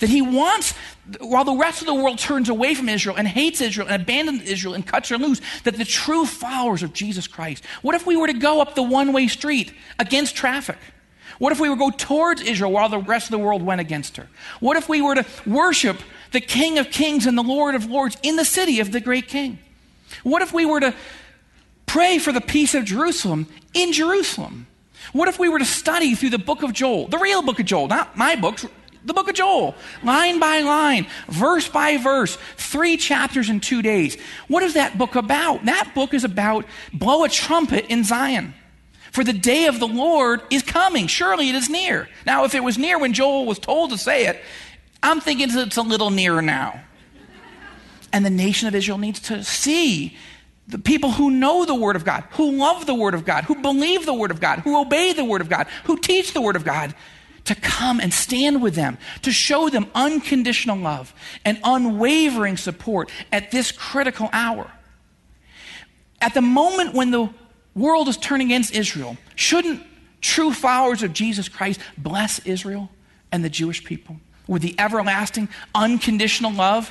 That 0.00 0.08
he 0.08 0.22
wants, 0.22 0.74
while 1.20 1.44
the 1.44 1.54
rest 1.54 1.80
of 1.80 1.86
the 1.86 1.94
world 1.94 2.18
turns 2.18 2.48
away 2.48 2.74
from 2.74 2.88
Israel 2.88 3.16
and 3.16 3.28
hates 3.28 3.60
Israel 3.60 3.86
and 3.88 4.02
abandons 4.02 4.42
Israel 4.42 4.74
and 4.74 4.86
cuts 4.86 5.08
her 5.08 5.18
loose, 5.18 5.40
that 5.62 5.76
the 5.76 5.84
true 5.84 6.26
followers 6.26 6.82
of 6.82 6.92
Jesus 6.92 7.26
Christ, 7.26 7.64
what 7.82 7.94
if 7.94 8.06
we 8.06 8.16
were 8.16 8.26
to 8.26 8.32
go 8.34 8.60
up 8.60 8.74
the 8.74 8.82
one 8.82 9.12
way 9.12 9.28
street 9.28 9.72
against 9.98 10.34
traffic? 10.34 10.78
What 11.38 11.52
if 11.52 11.60
we 11.60 11.68
were 11.68 11.76
to 11.76 11.90
go 11.90 11.90
towards 11.90 12.42
Israel 12.42 12.72
while 12.72 12.88
the 12.88 12.98
rest 12.98 13.26
of 13.26 13.30
the 13.32 13.38
world 13.38 13.62
went 13.62 13.80
against 13.80 14.16
her? 14.16 14.28
What 14.60 14.76
if 14.76 14.88
we 14.88 15.00
were 15.00 15.16
to 15.16 15.26
worship 15.46 16.00
the 16.32 16.40
King 16.40 16.78
of 16.78 16.90
Kings 16.90 17.26
and 17.26 17.36
the 17.36 17.42
Lord 17.42 17.74
of 17.74 17.86
Lords 17.86 18.16
in 18.22 18.36
the 18.36 18.44
city 18.44 18.80
of 18.80 18.92
the 18.92 19.00
great 19.00 19.28
King? 19.28 19.58
What 20.22 20.42
if 20.42 20.52
we 20.52 20.64
were 20.64 20.80
to 20.80 20.94
pray 21.94 22.18
for 22.18 22.32
the 22.32 22.40
peace 22.40 22.74
of 22.74 22.84
Jerusalem 22.84 23.46
in 23.72 23.92
Jerusalem? 23.92 24.66
What 25.12 25.28
if 25.28 25.38
we 25.38 25.48
were 25.48 25.60
to 25.60 25.64
study 25.64 26.16
through 26.16 26.30
the 26.30 26.40
book 26.40 26.64
of 26.64 26.72
Joel, 26.72 27.06
the 27.06 27.18
real 27.18 27.40
book 27.40 27.60
of 27.60 27.66
Joel, 27.66 27.86
not 27.86 28.16
my 28.16 28.34
books, 28.34 28.66
the 29.04 29.14
book 29.14 29.28
of 29.28 29.36
Joel, 29.36 29.76
line 30.02 30.40
by 30.40 30.62
line, 30.62 31.06
verse 31.28 31.68
by 31.68 31.96
verse, 31.96 32.36
three 32.56 32.96
chapters 32.96 33.48
in 33.48 33.60
two 33.60 33.80
days. 33.80 34.20
What 34.48 34.64
is 34.64 34.74
that 34.74 34.98
book 34.98 35.14
about? 35.14 35.66
That 35.66 35.92
book 35.94 36.14
is 36.14 36.24
about 36.24 36.64
blow 36.92 37.22
a 37.22 37.28
trumpet 37.28 37.86
in 37.88 38.02
Zion. 38.02 38.54
For 39.12 39.22
the 39.22 39.32
day 39.32 39.66
of 39.66 39.78
the 39.78 39.86
Lord 39.86 40.40
is 40.50 40.64
coming. 40.64 41.06
Surely 41.06 41.48
it 41.48 41.54
is 41.54 41.70
near. 41.70 42.08
Now, 42.26 42.42
if 42.44 42.56
it 42.56 42.64
was 42.64 42.76
near 42.76 42.98
when 42.98 43.12
Joel 43.12 43.46
was 43.46 43.60
told 43.60 43.90
to 43.90 43.98
say 43.98 44.26
it, 44.26 44.40
I'm 45.00 45.20
thinking 45.20 45.46
it's 45.48 45.76
a 45.76 45.82
little 45.82 46.10
nearer 46.10 46.42
now. 46.42 46.80
And 48.12 48.26
the 48.26 48.30
nation 48.30 48.66
of 48.66 48.74
Israel 48.74 48.98
needs 48.98 49.20
to 49.20 49.44
see 49.44 50.16
the 50.66 50.78
people 50.78 51.10
who 51.10 51.30
know 51.30 51.64
the 51.64 51.74
Word 51.74 51.96
of 51.96 52.04
God, 52.04 52.24
who 52.32 52.52
love 52.52 52.86
the 52.86 52.94
Word 52.94 53.14
of 53.14 53.24
God, 53.24 53.44
who 53.44 53.60
believe 53.60 54.06
the 54.06 54.14
Word 54.14 54.30
of 54.30 54.40
God, 54.40 54.60
who 54.60 54.80
obey 54.80 55.12
the 55.12 55.24
Word 55.24 55.40
of 55.40 55.48
God, 55.48 55.66
who 55.84 55.98
teach 55.98 56.32
the 56.32 56.40
Word 56.40 56.56
of 56.56 56.64
God, 56.64 56.94
to 57.44 57.54
come 57.54 58.00
and 58.00 58.12
stand 58.12 58.62
with 58.62 58.74
them, 58.74 58.96
to 59.22 59.30
show 59.30 59.68
them 59.68 59.86
unconditional 59.94 60.78
love 60.78 61.14
and 61.44 61.58
unwavering 61.62 62.56
support 62.56 63.10
at 63.30 63.50
this 63.50 63.70
critical 63.70 64.30
hour. 64.32 64.70
At 66.20 66.32
the 66.32 66.40
moment 66.40 66.94
when 66.94 67.10
the 67.10 67.28
world 67.74 68.08
is 68.08 68.16
turning 68.16 68.46
against 68.46 68.74
Israel, 68.74 69.18
shouldn't 69.34 69.82
true 70.22 70.52
followers 70.54 71.02
of 71.02 71.12
Jesus 71.12 71.50
Christ 71.50 71.80
bless 71.98 72.38
Israel 72.46 72.88
and 73.30 73.44
the 73.44 73.50
Jewish 73.50 73.84
people 73.84 74.16
with 74.46 74.62
the 74.62 74.74
everlasting, 74.78 75.50
unconditional 75.74 76.52
love 76.52 76.88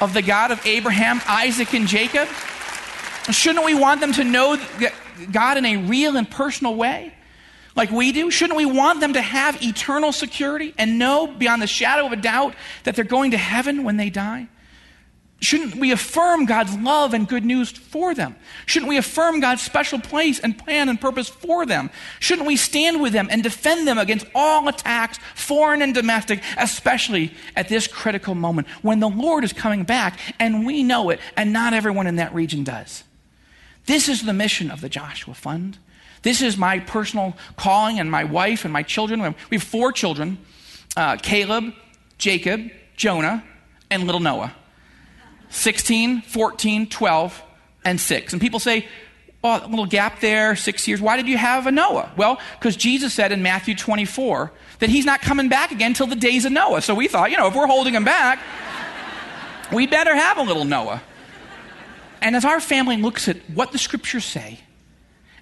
of 0.00 0.14
the 0.14 0.22
God 0.22 0.52
of 0.52 0.64
Abraham, 0.64 1.20
Isaac, 1.26 1.74
and 1.74 1.88
Jacob? 1.88 2.28
Shouldn't 3.30 3.64
we 3.64 3.74
want 3.74 4.00
them 4.00 4.12
to 4.12 4.24
know 4.24 4.58
God 5.32 5.56
in 5.56 5.64
a 5.64 5.76
real 5.76 6.16
and 6.16 6.30
personal 6.30 6.74
way? 6.74 7.14
like 7.76 7.90
we 7.90 8.12
do? 8.12 8.30
Shouldn't 8.30 8.56
we 8.56 8.66
want 8.66 9.00
them 9.00 9.14
to 9.14 9.22
have 9.22 9.62
eternal 9.62 10.12
security 10.12 10.74
and 10.78 10.98
know 10.98 11.26
beyond 11.26 11.62
the 11.62 11.66
shadow 11.66 12.06
of 12.06 12.12
a 12.12 12.16
doubt 12.16 12.54
that 12.84 12.94
they're 12.94 13.04
going 13.04 13.32
to 13.32 13.36
heaven 13.36 13.84
when 13.84 13.96
they 13.96 14.10
die? 14.10 14.48
Shouldn't 15.40 15.74
we 15.74 15.90
affirm 15.90 16.46
God's 16.46 16.74
love 16.78 17.12
and 17.12 17.28
good 17.28 17.44
news 17.44 17.70
for 17.70 18.14
them? 18.14 18.36
Shouldn't 18.64 18.88
we 18.88 18.96
affirm 18.96 19.40
God's 19.40 19.60
special 19.60 19.98
place 19.98 20.40
and 20.40 20.56
plan 20.56 20.88
and 20.88 20.98
purpose 20.98 21.28
for 21.28 21.66
them? 21.66 21.90
Shouldn't 22.18 22.46
we 22.46 22.56
stand 22.56 23.02
with 23.02 23.12
them 23.12 23.28
and 23.30 23.42
defend 23.42 23.86
them 23.86 23.98
against 23.98 24.26
all 24.34 24.66
attacks, 24.68 25.18
foreign 25.34 25.82
and 25.82 25.92
domestic, 25.92 26.42
especially 26.56 27.34
at 27.56 27.68
this 27.68 27.86
critical 27.86 28.34
moment 28.34 28.68
when 28.80 29.00
the 29.00 29.08
Lord 29.08 29.44
is 29.44 29.52
coming 29.52 29.82
back 29.82 30.18
and 30.38 30.64
we 30.64 30.82
know 30.82 31.10
it 31.10 31.20
and 31.36 31.52
not 31.52 31.74
everyone 31.74 32.06
in 32.06 32.16
that 32.16 32.32
region 32.32 32.64
does? 32.64 33.04
This 33.86 34.08
is 34.08 34.22
the 34.22 34.32
mission 34.32 34.70
of 34.70 34.80
the 34.80 34.88
Joshua 34.88 35.34
Fund. 35.34 35.78
This 36.22 36.40
is 36.40 36.56
my 36.56 36.78
personal 36.78 37.36
calling, 37.56 38.00
and 38.00 38.10
my 38.10 38.24
wife 38.24 38.64
and 38.64 38.72
my 38.72 38.82
children. 38.82 39.20
We 39.50 39.56
have 39.56 39.62
four 39.62 39.92
children 39.92 40.38
uh, 40.96 41.16
Caleb, 41.16 41.74
Jacob, 42.18 42.70
Jonah, 42.96 43.44
and 43.90 44.04
little 44.04 44.20
Noah 44.20 44.54
16, 45.50 46.22
14, 46.22 46.88
12, 46.88 47.42
and 47.84 48.00
6. 48.00 48.32
And 48.32 48.42
people 48.42 48.58
say, 48.58 48.88
oh, 49.44 49.64
a 49.64 49.68
little 49.68 49.86
gap 49.86 50.20
there, 50.20 50.56
six 50.56 50.88
years. 50.88 51.00
Why 51.00 51.16
did 51.16 51.28
you 51.28 51.36
have 51.36 51.66
a 51.66 51.70
Noah? 51.70 52.10
Well, 52.16 52.40
because 52.58 52.76
Jesus 52.76 53.12
said 53.14 53.30
in 53.30 53.42
Matthew 53.42 53.74
24 53.76 54.50
that 54.80 54.88
he's 54.88 55.04
not 55.04 55.20
coming 55.20 55.48
back 55.48 55.70
again 55.70 55.94
till 55.94 56.06
the 56.06 56.16
days 56.16 56.44
of 56.44 56.52
Noah. 56.52 56.80
So 56.82 56.94
we 56.94 57.06
thought, 57.06 57.30
you 57.30 57.36
know, 57.36 57.46
if 57.46 57.54
we're 57.54 57.66
holding 57.66 57.94
him 57.94 58.04
back, 58.04 58.40
we 59.72 59.86
better 59.86 60.14
have 60.14 60.38
a 60.38 60.42
little 60.42 60.64
Noah. 60.64 61.02
And 62.24 62.34
as 62.34 62.44
our 62.44 62.58
family 62.58 62.96
looks 62.96 63.28
at 63.28 63.36
what 63.50 63.70
the 63.70 63.78
scriptures 63.78 64.24
say, 64.24 64.58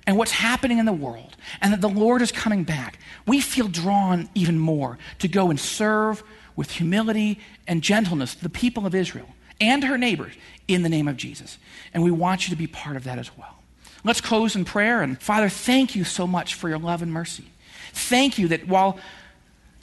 and 0.05 0.17
what's 0.17 0.33
happening 0.33 0.79
in 0.79 0.85
the 0.85 0.93
world, 0.93 1.37
and 1.61 1.73
that 1.73 1.81
the 1.81 1.89
Lord 1.89 2.23
is 2.23 2.33
coming 2.33 2.65
back, 2.65 2.99
we 3.25 3.41
feel 3.41 3.69
drawn 3.69 4.29
even 4.35 4.59
more 4.59 4.99
to 5.21 5.29
go 5.29 5.49
and 5.49 5.61
serve 5.61 6.25
with 6.57 6.73
humility 6.73 7.39
and 7.69 7.83
gentleness 7.83 8.35
the 8.35 8.49
people 8.49 8.85
of 8.85 8.97
Israel 8.97 9.29
and 9.61 9.85
her 9.85 9.97
neighbors 9.97 10.35
in 10.67 10.83
the 10.83 10.89
name 10.89 11.07
of 11.07 11.17
Jesus. 11.17 11.57
And 11.95 12.03
we 12.03 12.11
want 12.11 12.49
you 12.49 12.51
to 12.51 12.59
be 12.59 12.67
part 12.67 12.97
of 12.97 13.05
that 13.05 13.19
as 13.19 13.31
well. 13.39 13.63
Let's 14.03 14.21
close 14.21 14.57
in 14.57 14.65
prayer. 14.65 15.03
And 15.03 15.23
Father, 15.23 15.49
thank 15.49 15.95
you 15.95 16.03
so 16.03 16.27
much 16.27 16.55
for 16.55 16.69
your 16.69 16.79
love 16.79 17.01
and 17.01 17.13
mercy. 17.13 17.45
Thank 17.93 18.39
you 18.39 18.49
that 18.49 18.67
while 18.67 18.99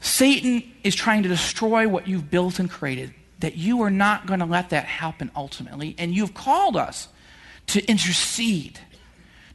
Satan 0.02 0.70
is 0.84 0.96
trying 0.96 1.24
to 1.24 1.30
destroy 1.30 1.88
what 1.88 2.10
you've 2.10 2.30
built 2.30 2.60
and 2.60 2.70
created, 2.70 3.14
that 3.40 3.56
you 3.56 3.82
are 3.82 3.90
not 3.90 4.26
going 4.26 4.40
to 4.40 4.46
let 4.46 4.70
that 4.70 4.86
happen 4.86 5.32
ultimately. 5.36 5.96
And 5.98 6.14
you've 6.14 6.34
called 6.34 6.76
us 6.76 7.08
to 7.68 7.86
intercede 7.86 8.80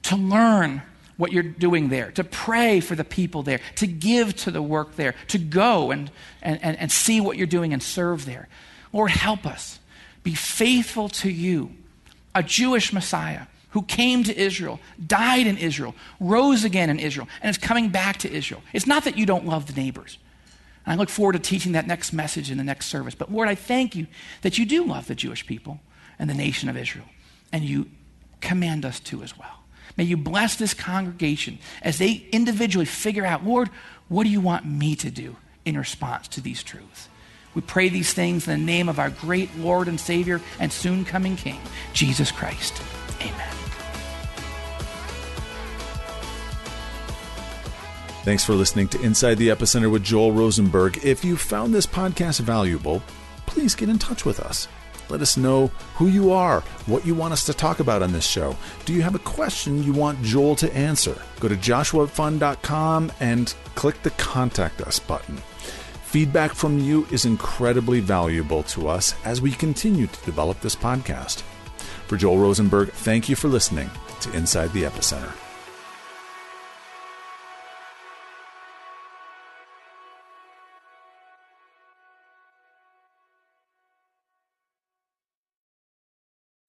to 0.05 0.16
learn 0.16 0.83
what 1.16 1.33
you're 1.33 1.42
doing 1.42 1.88
there, 1.88 2.11
to 2.12 2.25
pray 2.25 2.81
for 2.81 2.94
the 2.94 3.05
people 3.05 3.42
there, 3.42 3.61
to 3.77 3.87
give 3.87 4.35
to 4.35 4.51
the 4.51 4.62
work 4.62 4.97
there, 4.97 5.14
to 5.29 5.38
go 5.38 5.90
and, 5.90 6.11
and, 6.42 6.62
and, 6.62 6.79
and 6.79 6.90
see 6.90 7.20
what 7.20 7.37
you're 7.37 7.47
doing 7.47 7.73
and 7.73 7.83
serve 7.83 8.25
there. 8.25 8.49
Lord, 8.92 9.11
help 9.11 9.47
us 9.47 9.79
be 10.23 10.35
faithful 10.35 11.09
to 11.11 11.31
you, 11.31 11.70
a 12.35 12.42
Jewish 12.42 12.92
Messiah 12.92 13.47
who 13.70 13.83
came 13.83 14.23
to 14.25 14.37
Israel, 14.37 14.81
died 15.05 15.47
in 15.47 15.59
Israel, 15.59 15.94
rose 16.20 16.64
again 16.64 16.90
in 16.90 16.99
Israel, 16.99 17.29
and 17.42 17.51
is 17.51 17.59
coming 17.59 17.88
back 17.88 18.18
to 18.18 18.33
Israel. 18.33 18.62
It's 18.73 18.87
not 18.87 19.05
that 19.05 19.18
you 19.18 19.27
don't 19.27 19.47
love 19.47 19.66
the 19.66 19.81
neighbors. 19.81 20.16
I 20.87 20.97
look 20.97 21.09
forward 21.09 21.33
to 21.33 21.38
teaching 21.38 21.73
that 21.73 21.87
next 21.87 22.12
message 22.12 22.51
in 22.51 22.59
the 22.59 22.64
next 22.64 22.87
service. 22.87 23.14
But 23.14 23.33
Lord, 23.33 23.49
I 23.49 23.55
thank 23.55 23.97
you 23.97 24.07
that 24.42 24.59
you 24.59 24.66
do 24.66 24.85
love 24.85 25.07
the 25.07 25.14
Jewish 25.14 25.47
people 25.47 25.81
and 26.18 26.29
the 26.29 26.35
nation 26.35 26.68
of 26.68 26.77
Israel, 26.77 27.07
and 27.53 27.64
you 27.64 27.90
command 28.40 28.85
us 28.85 29.01
to 29.01 29.23
as 29.23 29.37
well. 29.38 29.61
May 29.97 30.05
you 30.05 30.16
bless 30.16 30.57
this 30.57 30.75
congregation 30.75 31.59
as 31.83 31.99
they 31.99 32.27
individually 32.33 32.85
figure 32.85 33.25
out, 33.25 33.44
Lord, 33.44 33.70
what 34.09 34.25
do 34.25 34.31
you 34.31 34.40
want 34.40 34.66
me 34.66 34.97
to 34.97 35.11
do 35.11 35.37
in 35.64 35.79
response 35.79 36.29
to 36.29 36.40
these 36.40 36.62
truths? 36.62 37.09
We 37.55 37.62
pray 37.62 37.88
these 37.88 38.12
things 38.12 38.49
in 38.49 38.61
the 38.61 38.66
name 38.66 38.88
of 38.88 38.99
our 38.99 39.11
great 39.11 39.57
Lord 39.57 39.87
and 39.87 39.99
Savior 39.99 40.40
and 40.59 40.73
soon 40.73 41.05
coming 41.05 41.37
King, 41.37 41.61
Jesus 41.92 42.33
Christ. 42.33 42.83
Amen. 43.20 43.63
Thanks 48.25 48.42
for 48.42 48.54
listening 48.54 48.88
to 48.88 49.02
Inside 49.02 49.35
the 49.35 49.48
Epicenter 49.48 49.90
with 49.90 50.02
Joel 50.02 50.33
Rosenberg. 50.33 51.04
If 51.04 51.27
you 51.27 51.37
found 51.37 51.75
this 51.75 51.87
podcast 51.87 52.40
valuable, 52.40 53.02
please 53.44 53.75
get 53.75 53.90
in 53.90 53.98
touch 53.98 54.25
with 54.25 54.40
us. 54.40 54.66
Let 55.10 55.20
us 55.20 55.37
know 55.37 55.66
who 55.96 56.06
you 56.06 56.33
are, 56.33 56.62
what 56.87 57.04
you 57.04 57.14
want 57.14 57.35
us 57.35 57.44
to 57.44 57.52
talk 57.52 57.81
about 57.81 58.00
on 58.02 58.12
this 58.12 58.27
show. 58.27 58.56
Do 58.87 58.94
you 58.94 59.02
have 59.02 59.14
a 59.14 59.18
question 59.18 59.83
you 59.83 59.92
want 59.92 60.22
Joel 60.22 60.56
to 60.56 60.75
answer? 60.75 61.20
Go 61.38 61.48
to 61.48 61.54
joshuafund.com 61.54 63.12
and 63.20 63.54
click 63.75 64.02
the 64.02 64.10
Contact 64.12 64.81
Us 64.81 64.98
button. 64.98 65.37
Feedback 66.04 66.54
from 66.54 66.79
you 66.79 67.06
is 67.10 67.27
incredibly 67.27 68.00
valuable 68.00 68.62
to 68.62 68.88
us 68.88 69.14
as 69.27 69.42
we 69.42 69.50
continue 69.50 70.06
to 70.06 70.25
develop 70.25 70.60
this 70.62 70.75
podcast. 70.75 71.42
For 72.06 72.16
Joel 72.16 72.38
Rosenberg, 72.38 72.88
thank 72.88 73.29
you 73.29 73.37
for 73.37 73.48
listening 73.48 73.90
to 74.22 74.33
Inside 74.33 74.72
the 74.72 74.85
Epicenter. 74.85 75.35